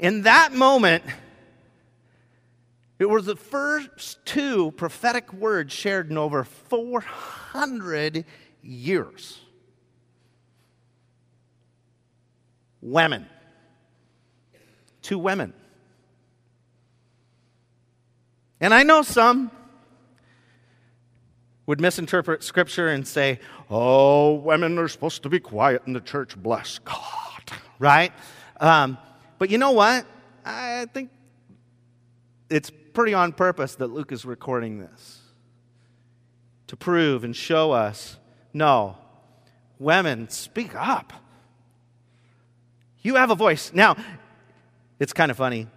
[0.00, 1.04] In that moment,
[2.98, 8.24] it was the first two prophetic words shared in over 400
[8.62, 9.38] years.
[12.80, 13.26] Women.
[15.02, 15.52] Two women.
[18.58, 19.50] And I know some
[21.66, 26.38] would misinterpret scripture and say, oh, women are supposed to be quiet in the church,
[26.38, 28.12] bless God, right?
[28.60, 28.96] Um,
[29.40, 30.06] but you know what?
[30.44, 31.10] I think
[32.50, 35.18] it's pretty on purpose that Luke is recording this
[36.66, 38.18] to prove and show us
[38.52, 38.98] no,
[39.78, 41.14] women, speak up.
[43.00, 43.72] You have a voice.
[43.72, 43.96] Now,
[44.98, 45.68] it's kind of funny.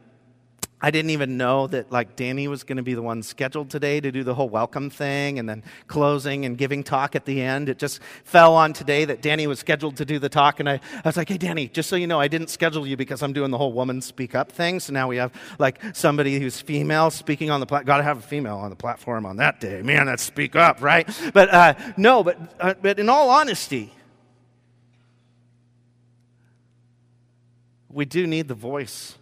[0.85, 4.01] I didn't even know that like Danny was going to be the one scheduled today
[4.01, 7.69] to do the whole welcome thing and then closing and giving talk at the end.
[7.69, 10.73] It just fell on today that Danny was scheduled to do the talk and I,
[10.73, 13.31] I was like, hey Danny, just so you know, I didn't schedule you because I'm
[13.31, 14.81] doing the whole woman speak up thing.
[14.81, 17.85] So now we have like somebody who's female speaking on the platform.
[17.87, 19.81] Got to have a female on the platform on that day.
[19.81, 21.07] Man, that's speak up, right?
[21.33, 23.93] But uh, no, but uh, but in all honesty,
[27.87, 29.17] we do need the voice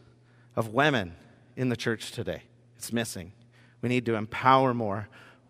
[0.56, 1.14] of women
[1.56, 2.44] in the church today.
[2.78, 3.32] It's missing.
[3.82, 5.08] We need to empower more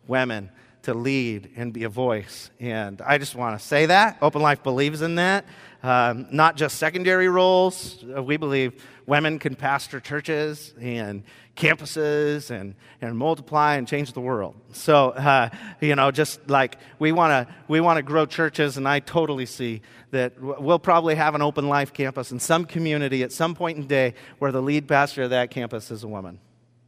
[0.07, 0.51] women
[0.83, 2.49] to lead and be a voice.
[2.59, 4.17] And I just want to say that.
[4.21, 5.45] Open Life believes in that.
[5.83, 8.03] Um, not just secondary roles.
[8.15, 11.23] Uh, we believe women can pastor churches and
[11.55, 14.55] campuses and, and multiply and change the world.
[14.73, 18.87] So, uh, you know, just like we want to we want to grow churches, and
[18.87, 23.31] I totally see that we'll probably have an open life campus in some community at
[23.31, 26.39] some point in day where the lead pastor of that campus is a woman.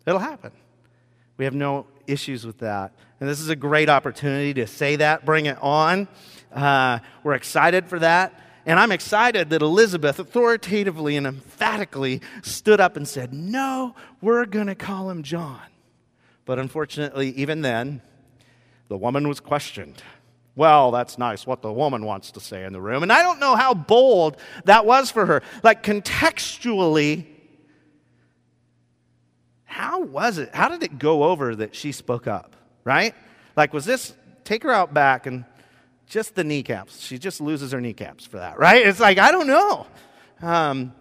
[0.06, 0.51] It'll happen.
[1.38, 2.93] We have no issues with that.
[3.19, 6.08] And this is a great opportunity to say that, bring it on.
[6.53, 8.39] Uh, we're excited for that.
[8.65, 14.67] And I'm excited that Elizabeth authoritatively and emphatically stood up and said, No, we're going
[14.67, 15.60] to call him John.
[16.45, 18.02] But unfortunately, even then,
[18.88, 20.02] the woman was questioned.
[20.56, 23.02] Well, that's nice what the woman wants to say in the room.
[23.02, 25.41] And I don't know how bold that was for her.
[25.63, 27.26] Like, contextually,
[29.63, 30.54] how was it?
[30.54, 33.15] How did it go over that she spoke up, right?
[33.56, 35.45] Like, was this take her out back and
[36.08, 37.02] just the kneecaps?
[37.02, 38.86] She just loses her kneecaps for that, right?
[38.86, 39.88] It's like, I don't know.
[40.42, 40.94] Um,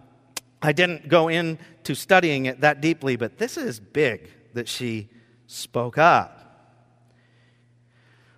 [0.61, 5.09] I didn't go into studying it that deeply, but this is big that she
[5.47, 6.39] spoke up.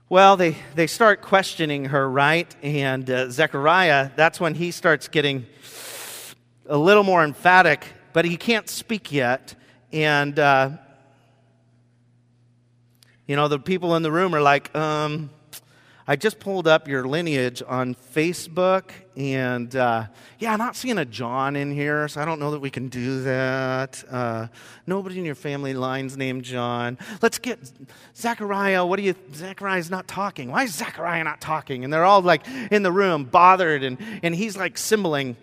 [0.08, 2.54] Well, they, they start questioning her, right?
[2.62, 5.46] And uh, Zechariah, that's when he starts getting
[6.68, 9.56] a little more emphatic, but he can't speak yet.
[9.92, 10.72] And, uh,
[13.28, 15.30] you know, the people in the room are like, um,
[16.08, 20.06] I just pulled up your lineage on Facebook, and uh,
[20.38, 22.90] yeah, I'm not seeing a John in here, so I don't know that we can
[22.90, 24.04] do that.
[24.12, 24.46] Uh,
[24.86, 27.00] nobody in your family line's named John.
[27.24, 27.58] Let's get
[28.16, 28.86] Zechariah.
[28.86, 29.16] What do you?
[29.34, 30.52] Zechariah's not talking.
[30.52, 31.84] Why is Zechariah not talking?
[31.84, 35.36] And they're all like in the room, bothered, and and he's like symboling,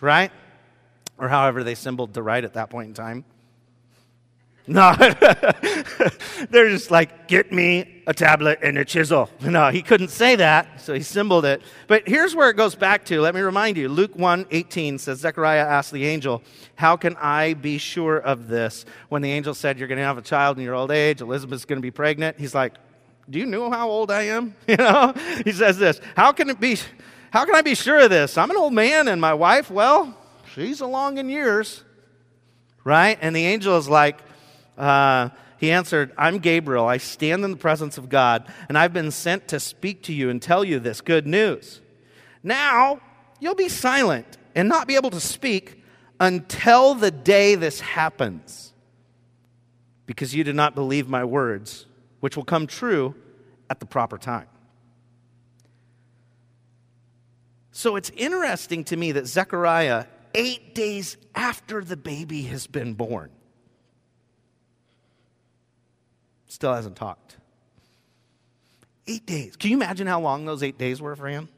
[0.00, 0.32] right?
[1.18, 3.24] Or however they symboled to write at that point in time.
[4.68, 4.96] No,
[6.48, 9.28] they're just like, get me a tablet and a chisel.
[9.42, 11.60] No, he couldn't say that, so he symboled it.
[11.86, 13.20] But here's where it goes back to.
[13.20, 13.90] Let me remind you.
[13.90, 16.42] Luke 1 18 says, Zechariah asked the angel,
[16.76, 18.86] How can I be sure of this?
[19.10, 21.66] When the angel said, You're going to have a child in your old age, Elizabeth's
[21.66, 22.72] going to be pregnant, he's like,
[23.28, 24.56] Do you know how old I am?
[24.66, 25.12] You know?
[25.44, 26.78] He says this, How can it be?
[27.30, 28.38] How can I be sure of this?
[28.38, 30.16] I'm an old man, and my wife, well,
[30.54, 31.84] she's along in years.
[32.82, 33.18] Right?
[33.20, 34.20] And the angel is like,
[34.76, 36.86] uh, he answered, I'm Gabriel.
[36.86, 40.30] I stand in the presence of God, and I've been sent to speak to you
[40.30, 41.80] and tell you this good news.
[42.42, 43.00] Now,
[43.40, 45.82] you'll be silent and not be able to speak
[46.20, 48.72] until the day this happens,
[50.06, 51.86] because you did not believe my words,
[52.20, 53.14] which will come true
[53.70, 54.46] at the proper time.
[57.72, 63.30] So it's interesting to me that Zechariah, eight days after the baby has been born,
[66.54, 67.36] Still hasn't talked.
[69.08, 69.56] Eight days.
[69.56, 71.48] Can you imagine how long those eight days were for him?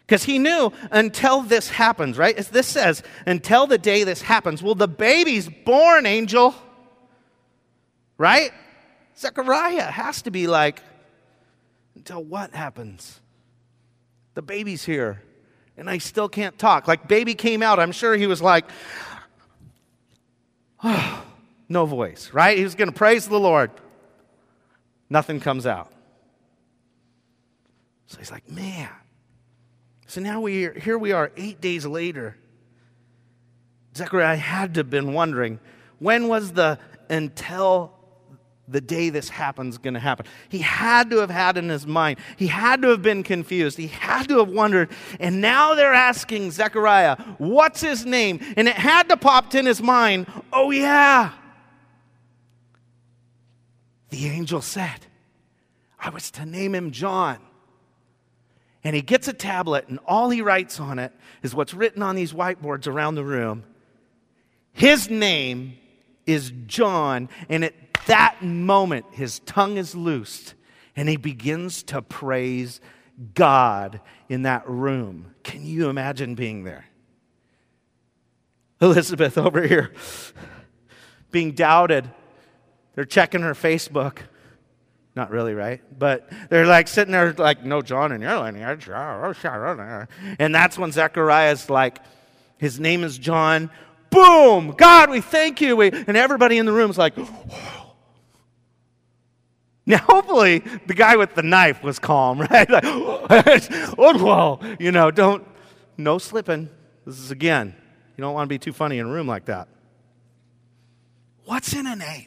[0.00, 2.36] Because he knew until this happens, right?
[2.36, 4.62] As this says, until the day this happens.
[4.62, 6.54] Well, the baby's born, angel.
[8.18, 8.50] Right?
[9.16, 10.82] Zechariah has to be like,
[11.94, 13.18] until what happens?
[14.34, 15.22] The baby's here,
[15.78, 16.86] and I still can't talk.
[16.86, 17.80] Like, baby came out.
[17.80, 18.66] I'm sure he was like,
[20.84, 21.24] oh,
[21.70, 22.58] no voice, right?
[22.58, 23.70] He was going to praise the Lord.
[25.08, 25.92] Nothing comes out.
[28.06, 28.88] So he's like, man.
[30.06, 32.36] So now we here we are eight days later.
[33.96, 35.58] Zechariah had to have been wondering
[35.98, 36.78] when was the
[37.08, 37.92] until
[38.68, 40.26] the day this happens going to happen.
[40.48, 42.18] He had to have had in his mind.
[42.36, 43.78] He had to have been confused.
[43.78, 44.90] He had to have wondered.
[45.20, 48.40] And now they're asking Zechariah, what's his name?
[48.56, 51.32] And it had to pop in his mind, oh yeah.
[54.10, 55.06] The angel said,
[55.98, 57.38] I was to name him John.
[58.84, 62.14] And he gets a tablet, and all he writes on it is what's written on
[62.14, 63.64] these whiteboards around the room.
[64.72, 65.76] His name
[66.24, 67.74] is John, and at
[68.06, 70.54] that moment, his tongue is loosed,
[70.94, 72.80] and he begins to praise
[73.34, 75.34] God in that room.
[75.42, 76.86] Can you imagine being there?
[78.80, 79.92] Elizabeth over here
[81.30, 82.08] being doubted.
[82.96, 84.18] They're checking her Facebook.
[85.14, 85.80] Not really, right?
[85.96, 88.88] But they're like sitting there, like, no, John in your lineage.
[88.88, 90.06] Oh, oh,
[90.38, 92.00] and that's when Zechariah's like,
[92.58, 93.70] his name is John.
[94.10, 94.72] Boom!
[94.76, 95.76] God, we thank you.
[95.76, 97.14] We, and everybody in the room is like,
[99.88, 102.68] Now, hopefully, the guy with the knife was calm, right?
[102.68, 105.46] Like, oh, whoa, you know, don't,
[105.96, 106.68] no slipping.
[107.04, 107.74] This is again,
[108.16, 109.68] you don't want to be too funny in a room like that.
[111.44, 112.26] What's in a name?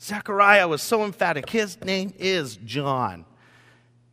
[0.00, 1.50] Zechariah was so emphatic.
[1.50, 3.26] His name is John.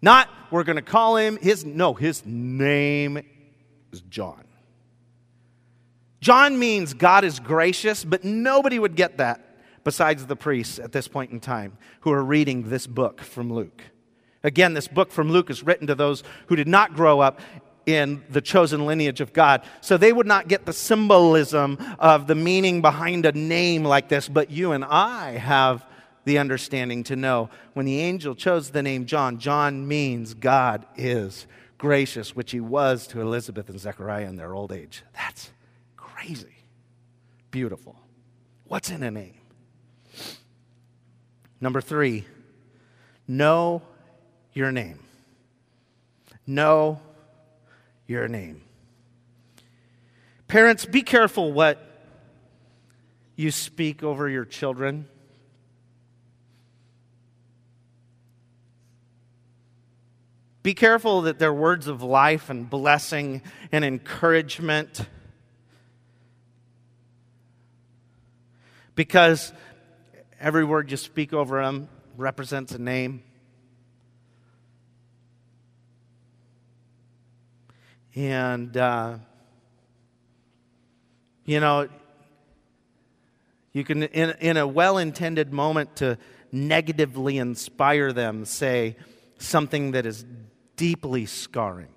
[0.02, 3.20] Not, we're going to call him his, no, his name
[3.92, 4.44] is John.
[6.20, 11.08] John means God is gracious, but nobody would get that besides the priests at this
[11.08, 13.82] point in time who are reading this book from Luke.
[14.44, 17.40] Again, this book from Luke is written to those who did not grow up
[17.88, 19.64] in the chosen lineage of God.
[19.82, 24.28] So they would not get the symbolism of the meaning behind a name like this,
[24.28, 25.84] but you and I have
[26.26, 31.48] the understanding to know when the angel chose the name John, John means God is
[31.78, 35.04] gracious, which he was to Elizabeth and Zechariah in their old age.
[35.14, 35.50] That's
[35.96, 36.56] crazy.
[37.50, 37.96] Beautiful.
[38.66, 39.36] What's in a name?
[41.62, 42.26] Number three,
[43.26, 43.82] know
[44.54, 45.00] your name.
[46.46, 47.00] Know
[48.08, 48.62] your name.
[50.48, 51.84] Parents, be careful what
[53.36, 55.08] you speak over your children.
[60.64, 63.42] Be careful that they're words of life and blessing
[63.72, 65.02] and encouragement.
[68.96, 69.54] Because
[70.40, 71.88] every word you speak over them
[72.18, 73.24] represents a name.
[78.16, 79.18] And, uh,
[81.46, 81.88] you know,
[83.74, 86.18] you can, in, in a well intended moment, to
[86.52, 88.96] negatively inspire them, say
[89.38, 90.26] something that is
[90.76, 91.90] deeply scarring.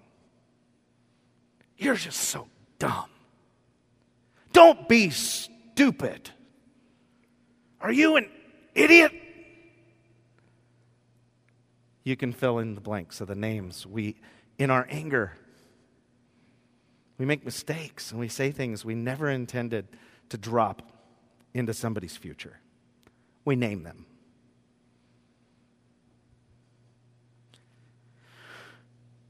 [1.78, 2.48] You're just so
[2.78, 3.08] dumb.
[4.52, 6.30] Don't be stupid.
[7.80, 8.28] Are you an
[8.74, 9.12] idiot?
[12.04, 13.86] You can fill in the blanks of the names.
[13.86, 14.16] We,
[14.58, 15.32] in our anger,
[17.21, 19.87] we make mistakes and we say things we never intended
[20.31, 20.81] to drop
[21.53, 22.59] into somebody's future.
[23.45, 24.07] We name them.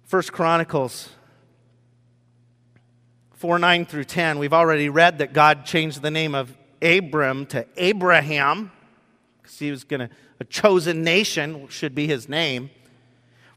[0.05, 1.09] First Chronicles
[3.33, 7.67] 4 9 through 10, we've already read that God changed the name of Abram to
[7.77, 8.71] Abraham
[9.43, 12.71] because he was going to, a chosen nation should be his name.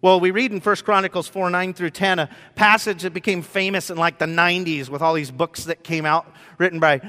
[0.04, 3.90] Well, we read in 1 Chronicles 4 9 through 10, a passage that became famous
[3.90, 6.28] in like the 90s with all these books that came out
[6.58, 7.00] written by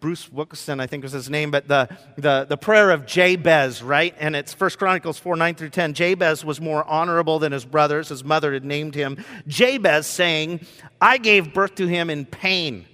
[0.00, 4.14] Bruce Wilkinson, I think was his name, but the, the, the prayer of Jabez, right?
[4.18, 5.92] And it's 1 Chronicles 4 9 through 10.
[5.92, 8.08] Jabez was more honorable than his brothers.
[8.08, 10.66] His mother had named him Jabez, saying,
[10.98, 12.86] I gave birth to him in pain.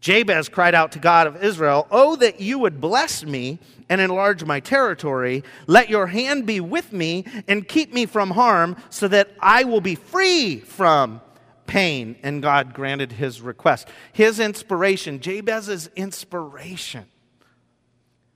[0.00, 4.44] Jabez cried out to God of Israel, Oh, that you would bless me and enlarge
[4.44, 5.42] my territory.
[5.66, 9.80] Let your hand be with me and keep me from harm so that I will
[9.80, 11.20] be free from
[11.66, 12.16] pain.
[12.22, 13.88] And God granted his request.
[14.12, 17.06] His inspiration, Jabez's inspiration,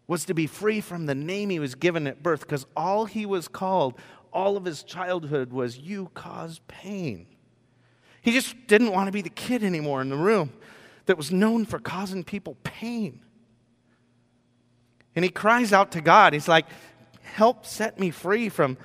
[0.09, 3.25] was to be free from the name he was given at birth because all he
[3.25, 3.95] was called,
[4.33, 7.27] all of his childhood, was You cause pain.
[8.21, 10.53] He just didn't want to be the kid anymore in the room
[11.07, 13.21] that was known for causing people pain.
[15.15, 16.33] And he cries out to God.
[16.33, 16.67] He's like,
[17.23, 18.77] Help set me free from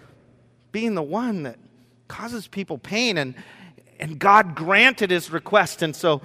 [0.71, 1.57] being the one that
[2.07, 3.17] causes people pain.
[3.17, 3.35] And,
[3.99, 5.81] and God granted his request.
[5.81, 6.21] And so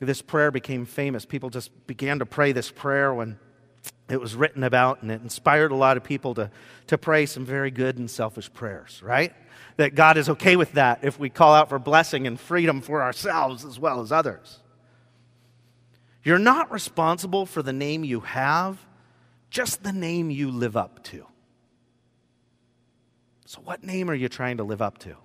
[0.00, 1.24] this prayer became famous.
[1.24, 3.38] People just began to pray this prayer when
[4.08, 6.50] it was written about, and it inspired a lot of people to,
[6.88, 9.32] to pray some very good and selfish prayers, right?
[9.76, 13.02] That God is okay with that if we call out for blessing and freedom for
[13.02, 14.58] ourselves as well as others.
[16.24, 18.78] You're not responsible for the name you have,
[19.50, 21.26] just the name you live up to.
[23.46, 25.16] So, what name are you trying to live up to?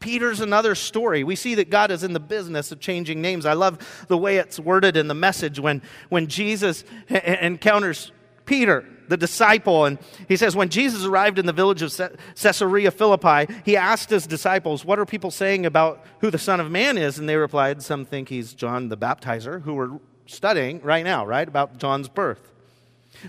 [0.00, 1.22] Peter's another story.
[1.22, 3.46] We see that God is in the business of changing names.
[3.46, 8.10] I love the way it's worded in the message when, when Jesus encounters
[8.44, 9.98] Peter, the disciple, and
[10.28, 11.94] he says, When Jesus arrived in the village of
[12.34, 16.70] Caesarea Philippi, he asked his disciples, What are people saying about who the Son of
[16.70, 17.18] Man is?
[17.18, 21.46] And they replied, Some think he's John the Baptizer, who we're studying right now, right?
[21.46, 22.50] About John's birth.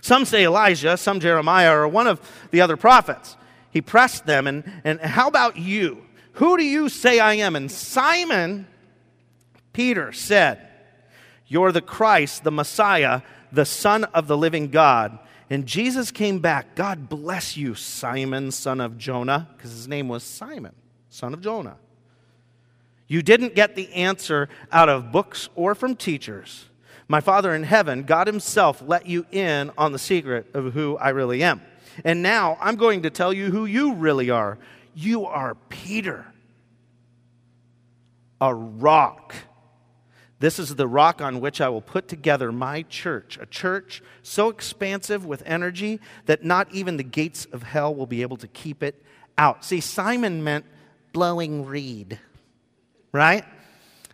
[0.01, 2.19] Some say Elijah, some Jeremiah, or one of
[2.51, 3.35] the other prophets.
[3.69, 6.05] He pressed them, and, and how about you?
[6.33, 7.55] Who do you say I am?
[7.55, 8.67] And Simon
[9.73, 10.67] Peter said,
[11.47, 13.21] You're the Christ, the Messiah,
[13.51, 15.19] the Son of the living God.
[15.49, 16.75] And Jesus came back.
[16.75, 20.73] God bless you, Simon, son of Jonah, because his name was Simon,
[21.09, 21.77] son of Jonah.
[23.07, 26.65] You didn't get the answer out of books or from teachers.
[27.07, 31.09] My Father in heaven, God Himself, let you in on the secret of who I
[31.09, 31.61] really am.
[32.03, 34.57] And now I'm going to tell you who you really are.
[34.95, 36.25] You are Peter,
[38.39, 39.35] a rock.
[40.43, 44.49] This is the rock on which I will put together my church, a church so
[44.49, 48.83] expansive with energy that not even the gates of hell will be able to keep
[48.83, 49.01] it
[49.37, 49.63] out.
[49.63, 50.65] See, Simon meant
[51.13, 52.19] blowing reed,
[53.13, 53.45] right?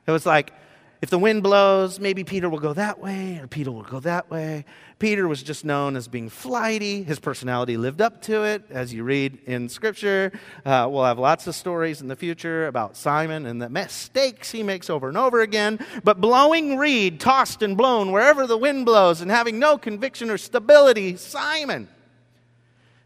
[0.05, 0.53] It was like,
[1.01, 4.29] if the wind blows, maybe Peter will go that way or Peter will go that
[4.29, 4.65] way.
[4.99, 7.03] Peter was just known as being flighty.
[7.03, 10.33] His personality lived up to it, as you read in Scripture.
[10.65, 14.61] Uh, we'll have lots of stories in the future about Simon and the mistakes he
[14.61, 15.79] makes over and over again.
[16.03, 20.37] But blowing reed, tossed and blown wherever the wind blows, and having no conviction or
[20.37, 21.87] stability, Simon.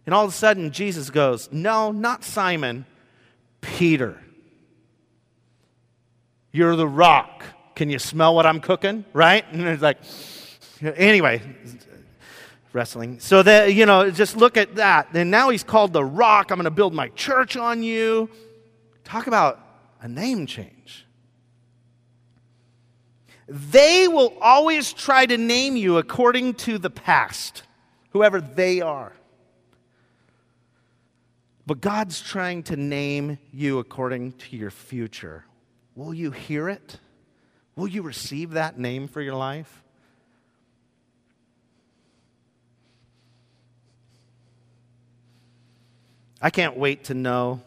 [0.07, 2.85] And all of a sudden, Jesus goes, No, not Simon,
[3.61, 4.19] Peter.
[6.51, 7.43] You're the rock.
[7.75, 9.05] Can you smell what I'm cooking?
[9.13, 9.45] Right?
[9.51, 9.97] And it's like,
[10.81, 11.41] anyway,
[12.71, 13.19] wrestling.
[13.19, 15.09] So that, you know, just look at that.
[15.13, 16.51] And now he's called the rock.
[16.51, 18.29] I'm going to build my church on you.
[19.03, 19.59] Talk about
[20.01, 21.05] a name change.
[23.47, 27.63] They will always try to name you according to the past,
[28.11, 29.13] whoever they are.
[31.65, 35.45] But God's trying to name you according to your future.
[35.95, 36.97] Will you hear it?
[37.75, 39.83] Will you receive that name for your life?
[46.41, 47.61] I can't wait to know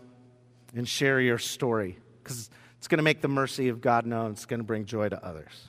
[0.75, 4.33] and share your story because it's going to make the mercy of God known.
[4.33, 5.69] It's going to bring joy to others.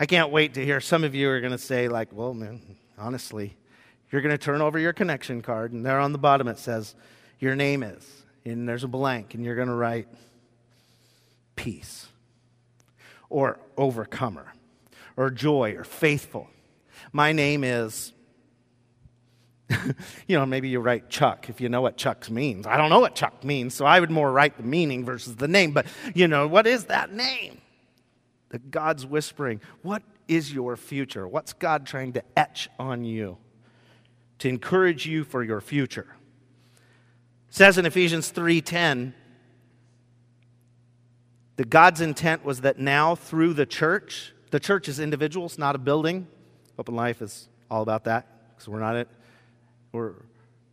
[0.00, 2.60] I can't wait to hear some of you are going to say, like, well, man,
[2.98, 3.56] honestly,
[4.10, 6.94] you're going to turn over your connection card, and there on the bottom it says,
[7.40, 8.04] your name is,
[8.44, 10.08] and there's a blank, and you're going to write,
[11.58, 12.06] peace
[13.28, 14.52] or overcomer
[15.16, 16.48] or joy or faithful.
[17.12, 18.12] My name is,
[19.68, 22.64] you know, maybe you write Chuck if you know what Chuck means.
[22.64, 25.48] I don't know what Chuck means, so I would more write the meaning versus the
[25.48, 25.72] name.
[25.72, 27.60] But, you know, what is that name?
[28.50, 29.60] That God's whispering.
[29.82, 31.26] What is your future?
[31.26, 33.36] What's God trying to etch on you
[34.38, 36.06] to encourage you for your future?
[37.48, 39.14] It says in Ephesians 3:10
[41.58, 45.78] that God's intent was that now through the church, the church is individuals, not a
[45.78, 46.28] building.
[46.78, 49.08] Open Life is all about that because we're not it.
[49.90, 50.12] We're,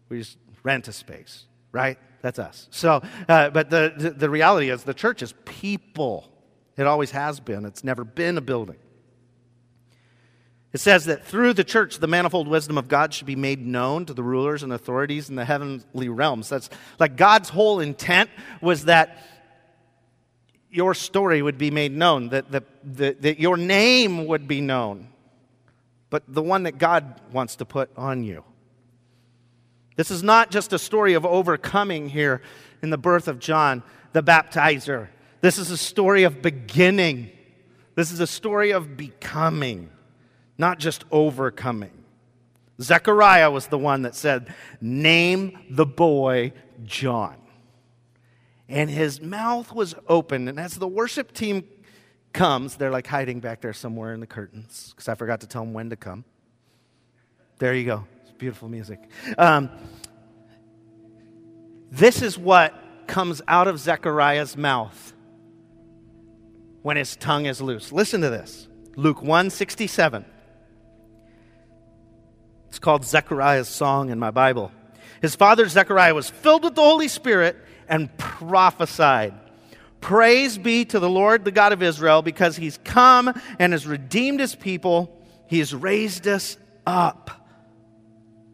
[0.10, 1.98] we just rent a space, right?
[2.22, 2.68] That's us.
[2.70, 6.32] So, uh, but the, the, the reality is the church is people.
[6.78, 7.66] It always has been.
[7.66, 8.78] It's never been a building.
[10.72, 14.06] It says that through the church, the manifold wisdom of God should be made known
[14.06, 16.48] to the rulers and authorities in the heavenly realms.
[16.48, 16.70] That's
[17.00, 18.30] like God's whole intent
[18.62, 19.18] was that
[20.76, 25.08] your story would be made known, that, the, the, that your name would be known,
[26.10, 28.44] but the one that God wants to put on you.
[29.96, 32.42] This is not just a story of overcoming here
[32.82, 35.08] in the birth of John the baptizer.
[35.42, 37.32] This is a story of beginning.
[37.96, 39.90] This is a story of becoming,
[40.58, 41.92] not just overcoming.
[42.82, 46.52] Zechariah was the one that said, Name the boy
[46.84, 47.36] John
[48.68, 50.48] and his mouth was open.
[50.48, 51.66] And as the worship team
[52.34, 55.64] comes, they're like hiding back there somewhere in the curtains because I forgot to tell
[55.64, 56.26] them when to come.
[57.60, 58.06] There you go.
[58.24, 59.00] It's beautiful music.
[59.38, 59.70] Um,
[61.92, 65.14] This is what comes out of Zechariah's mouth
[66.82, 67.94] when his tongue is loose.
[67.94, 68.68] Listen to this.
[68.98, 70.26] Luke 167.
[72.68, 74.74] It's called Zechariah's song in my Bible.
[75.22, 77.56] His father Zechariah was filled with the Holy Spirit
[77.88, 79.34] and prophesied.
[80.02, 84.40] Praise be to the Lord, the God of Israel, because he's come and has redeemed
[84.40, 85.20] his people.
[85.48, 87.48] He has raised us up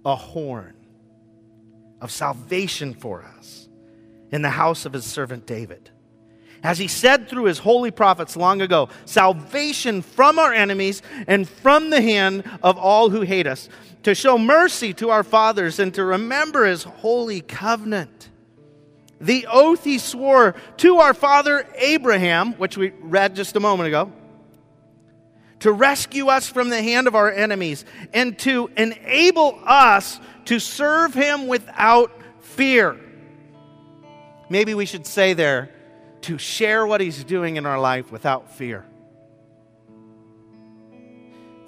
[0.05, 0.75] a horn
[1.99, 3.67] of salvation for us
[4.31, 5.89] in the house of his servant David.
[6.63, 11.89] As he said through his holy prophets long ago, salvation from our enemies and from
[11.89, 13.67] the hand of all who hate us,
[14.03, 18.30] to show mercy to our fathers and to remember his holy covenant.
[19.21, 24.11] The oath he swore to our father Abraham, which we read just a moment ago,
[25.59, 31.13] to rescue us from the hand of our enemies and to enable us to serve
[31.13, 32.99] him without fear.
[34.49, 35.69] Maybe we should say there,
[36.21, 38.85] to share what he's doing in our life without fear.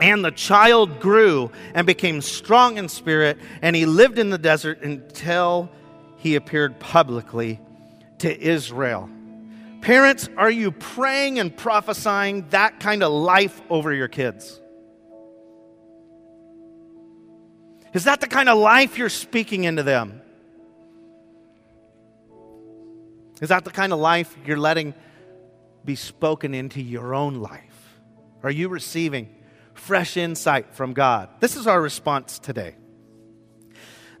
[0.00, 4.82] And the child grew and became strong in spirit, and he lived in the desert
[4.82, 5.70] until
[6.16, 7.60] he appeared publicly
[8.18, 9.10] to Israel.
[9.82, 14.60] Parents, are you praying and prophesying that kind of life over your kids?
[17.92, 20.22] Is that the kind of life you're speaking into them?
[23.40, 24.94] Is that the kind of life you're letting
[25.84, 27.98] be spoken into your own life?
[28.42, 29.34] Are you receiving
[29.80, 31.28] fresh insight from God.
[31.40, 32.76] This is our response today.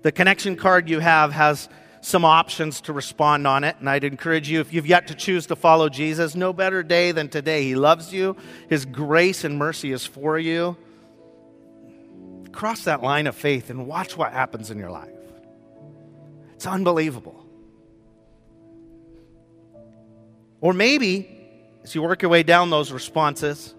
[0.02, 1.68] The connection card you have has
[2.00, 5.46] some options to respond on it, and I'd encourage you, if you've yet to choose
[5.48, 7.64] to follow Jesus, no better day than today.
[7.64, 8.36] He loves you,
[8.70, 10.78] His grace and mercy is for you.
[12.52, 15.10] Cross that line of faith and watch what happens in your life.
[16.54, 17.46] It's unbelievable.
[20.62, 21.28] Or maybe,
[21.84, 23.74] as you work your way down those responses,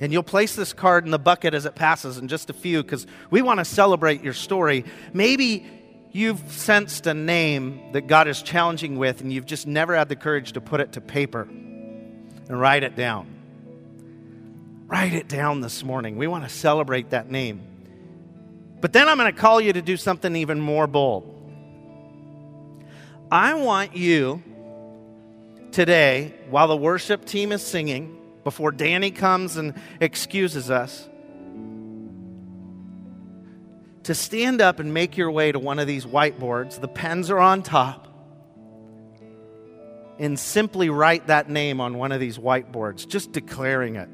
[0.00, 2.82] and you'll place this card in the bucket as it passes in just a few
[2.82, 4.84] because we want to celebrate your story.
[5.12, 5.66] Maybe
[6.12, 10.16] you've sensed a name that God is challenging with and you've just never had the
[10.16, 13.26] courage to put it to paper and write it down.
[14.86, 16.16] Write it down this morning.
[16.16, 17.60] We want to celebrate that name.
[18.80, 21.34] But then I'm going to call you to do something even more bold.
[23.30, 24.42] I want you
[25.72, 28.17] today, while the worship team is singing,
[28.48, 31.06] before Danny comes and excuses us,
[34.04, 36.80] to stand up and make your way to one of these whiteboards.
[36.80, 38.08] The pens are on top.
[40.18, 44.08] And simply write that name on one of these whiteboards, just declaring it.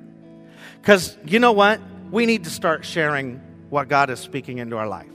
[0.81, 1.81] Because you know what?
[2.11, 3.37] We need to start sharing
[3.71, 5.07] what God is speaking into our life.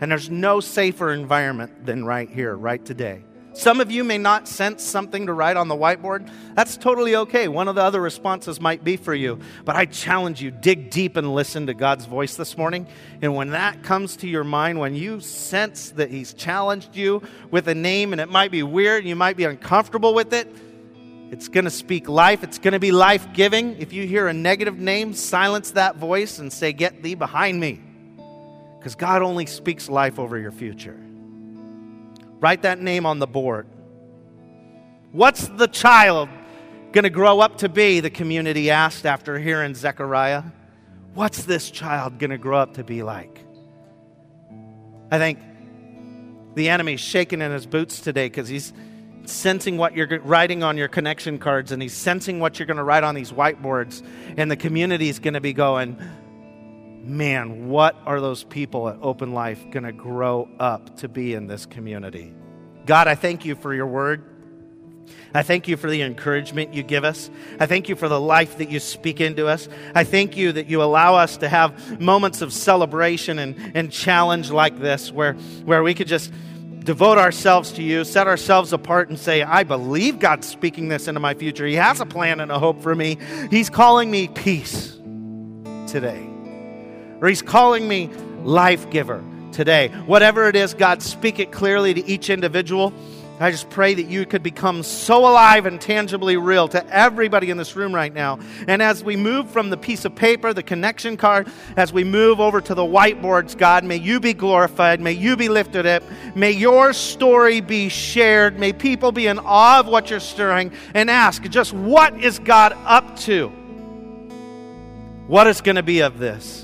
[0.00, 3.24] And there's no safer environment than right here, right today.
[3.54, 6.28] Some of you may not sense something to write on the whiteboard.
[6.56, 7.46] That's totally okay.
[7.46, 9.38] One of the other responses might be for you.
[9.64, 12.88] But I challenge you, dig deep and listen to God's voice this morning.
[13.22, 17.68] And when that comes to your mind, when you sense that He's challenged you with
[17.68, 20.48] a name and it might be weird, and you might be uncomfortable with it,
[21.30, 22.42] it's going to speak life.
[22.42, 23.80] It's going to be life giving.
[23.80, 27.80] If you hear a negative name, silence that voice and say, Get thee behind me.
[28.78, 30.98] Because God only speaks life over your future.
[32.44, 33.66] Write that name on the board.
[35.12, 36.28] What's the child
[36.92, 38.00] going to grow up to be?
[38.00, 40.42] The community asked after hearing Zechariah.
[41.14, 43.42] What's this child going to grow up to be like?
[45.10, 45.38] I think
[46.54, 48.74] the enemy's shaking in his boots today because he's
[49.24, 52.84] sensing what you're writing on your connection cards and he's sensing what you're going to
[52.84, 54.06] write on these whiteboards.
[54.36, 55.96] And the community is going to be going,
[57.04, 61.46] man, what are those people at Open Life going to grow up to be in
[61.46, 62.32] this community?
[62.86, 64.24] God, I thank you for your word.
[65.34, 67.28] I thank you for the encouragement you give us.
[67.58, 69.68] I thank you for the life that you speak into us.
[69.94, 74.50] I thank you that you allow us to have moments of celebration and, and challenge
[74.50, 75.34] like this where,
[75.64, 76.32] where we could just
[76.84, 81.20] devote ourselves to you, set ourselves apart, and say, I believe God's speaking this into
[81.20, 81.66] my future.
[81.66, 83.18] He has a plan and a hope for me.
[83.50, 84.98] He's calling me peace
[85.86, 86.33] today
[87.20, 88.08] or He's calling me
[88.42, 89.88] life giver today.
[90.06, 92.92] Whatever it is, God, speak it clearly to each individual.
[93.40, 97.56] I just pray that you could become so alive and tangibly real to everybody in
[97.56, 98.38] this room right now.
[98.68, 102.38] And as we move from the piece of paper, the connection card, as we move
[102.38, 105.00] over to the whiteboards, God, may you be glorified.
[105.00, 106.04] May you be lifted up.
[106.36, 108.56] May your story be shared.
[108.56, 112.72] May people be in awe of what you're stirring and ask just what is God
[112.84, 113.48] up to?
[115.26, 116.63] What is going to be of this?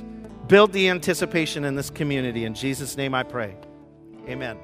[0.51, 2.45] Build the anticipation in this community.
[2.45, 3.57] In Jesus' name I pray.
[4.29, 4.59] Amen.